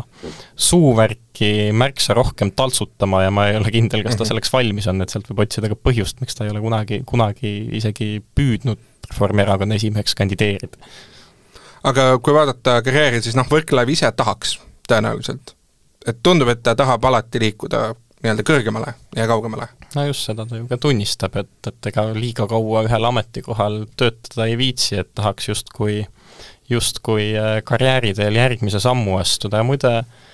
suuvärki 0.55 1.71
märksa 1.77 2.17
rohkem 2.17 2.53
taltsutama 2.57 3.25
ja 3.25 3.31
ma 3.33 3.47
ei 3.51 3.59
ole 3.59 3.73
kindel, 3.73 4.05
kas 4.07 4.17
ta 4.17 4.23
mhm. 4.23 4.31
selleks 4.33 4.53
valmis 4.53 4.89
on, 4.91 5.03
et 5.03 5.13
sealt 5.13 5.29
võib 5.31 5.45
otsida 5.45 5.71
ka 5.71 5.79
põhjust, 5.79 6.21
miks 6.23 6.37
ta 6.37 6.47
ei 6.47 6.53
ole 6.53 6.63
kunagi, 6.63 7.03
kunagi 7.07 7.55
isegi 7.81 8.17
püüdnud 8.35 8.89
Reformierakonna 9.11 9.75
esimeheks 9.75 10.13
kandideerida 10.15 10.77
aga 11.83 12.11
kui 12.23 12.35
vaadata 12.35 12.79
karjääri, 12.85 13.21
siis 13.23 13.37
noh, 13.37 13.47
Võrklaev 13.49 13.89
ise 13.93 14.11
tahaks 14.11 14.59
tõenäoliselt. 14.89 15.55
et 16.07 16.17
tundub, 16.23 16.49
et 16.49 16.63
ta 16.63 16.75
tahab 16.75 17.05
alati 17.05 17.39
liikuda 17.39 17.91
nii-öelda 18.21 18.45
kõrgemale 18.45 18.93
ja 19.15 19.27
kaugemale. 19.29 19.67
no 19.95 20.05
just, 20.05 20.25
seda 20.29 20.45
ta 20.45 20.57
ju 20.57 20.67
ka 20.69 20.77
tunnistab, 20.81 21.35
et, 21.41 21.53
et 21.67 21.91
ega 21.91 22.07
liiga 22.13 22.47
kaua 22.49 22.85
ühel 22.87 23.05
ametikohal 23.09 23.85
töötada 23.97 24.47
ei 24.49 24.57
viitsi, 24.57 24.97
et 25.01 25.11
tahaks 25.15 25.49
justkui, 25.49 26.05
justkui 26.69 27.31
äh, 27.37 27.61
karjääriteel 27.65 28.35
järgmise 28.35 28.81
sammu 28.81 29.17
astuda 29.21 29.61
ja 29.61 29.67
muide, 29.67 29.95
äh, 30.01 30.29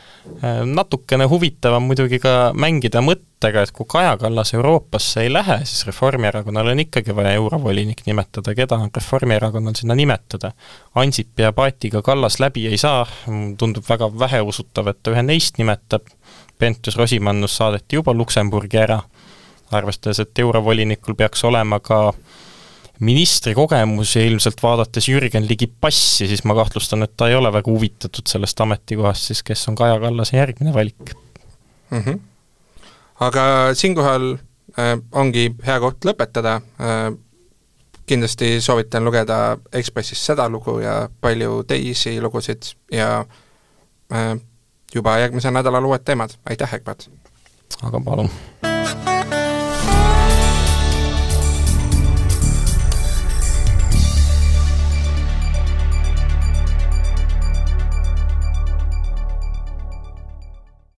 natukene 0.66 1.26
huvitav 1.26 1.74
on 1.78 1.88
muidugi 1.88 2.20
ka 2.22 2.52
mängida 2.54 3.02
mõttega, 3.02 3.64
et 3.64 3.72
kui 3.76 3.88
Kaja 3.90 4.18
Kallas 4.22 4.54
Euroopasse 4.54 5.24
ei 5.26 5.32
lähe, 5.34 5.60
siis 5.66 5.86
Reformierakonnal 5.88 6.72
on 6.74 6.84
ikkagi 6.84 7.16
vaja 7.16 7.34
eurovolinik 7.40 8.04
nimetada, 8.06 8.54
keda 8.56 8.78
on 8.78 8.92
Reformierakonnal 8.96 9.76
sinna 9.78 9.96
nimetada. 9.98 10.52
Ansip 10.96 11.40
ja 11.40 11.54
Paetiga 11.54 12.02
Kallas 12.02 12.40
läbi 12.40 12.68
ei 12.68 12.78
saa, 12.78 13.06
tundub 13.58 13.86
väga 13.90 14.12
väheusutav, 14.20 14.92
et 14.92 15.02
ta 15.04 15.16
ühe 15.16 15.24
neist 15.26 15.58
nimetab, 15.58 16.06
Pentus-Rosimannus 16.60 17.58
saadeti 17.58 18.00
juba 18.00 18.14
Luksemburgi 18.14 18.80
ära, 18.82 19.02
arvestades, 19.72 20.20
et 20.24 20.40
eurovolinikul 20.40 21.18
peaks 21.18 21.44
olema 21.46 21.80
ka 21.80 22.14
ministri 23.00 23.54
kogemus 23.58 24.16
ja 24.16 24.24
ilmselt 24.26 24.64
vaadates 24.64 25.10
Jürgen 25.10 25.46
Ligi 25.50 25.68
passi, 25.68 26.28
siis 26.28 26.44
ma 26.48 26.56
kahtlustan, 26.58 27.04
et 27.06 27.14
ta 27.18 27.30
ei 27.30 27.36
ole 27.38 27.52
väga 27.54 27.72
huvitatud 27.72 28.28
sellest 28.30 28.62
ametikohast, 28.66 29.30
siis 29.30 29.44
kes 29.44 29.68
on 29.70 29.78
Kaja 29.78 30.00
Kallase 30.02 30.38
järgmine 30.38 30.74
valik 30.74 31.14
mm. 31.92 32.00
-hmm. 32.02 32.20
aga 33.20 33.44
siinkohal 33.74 34.34
äh, 34.34 34.98
ongi 35.12 35.52
hea 35.66 35.80
koht 35.80 36.06
lõpetada 36.06 36.62
äh,, 36.82 37.14
kindlasti 38.06 38.62
soovitan 38.62 39.06
lugeda 39.06 39.58
Ekspressis 39.74 40.26
seda 40.26 40.50
lugu 40.50 40.80
ja 40.80 41.10
palju 41.22 41.64
teisi 41.64 42.22
lugusid 42.22 42.74
ja 42.92 43.26
äh, 44.14 44.40
juba 44.96 45.18
järgmisel 45.20 45.54
nädalal 45.54 45.86
uued 45.86 46.06
teemad, 46.06 46.38
aitäh, 46.50 46.74
Egbert! 46.74 47.10
aga 47.84 48.00
palun! 48.00 48.32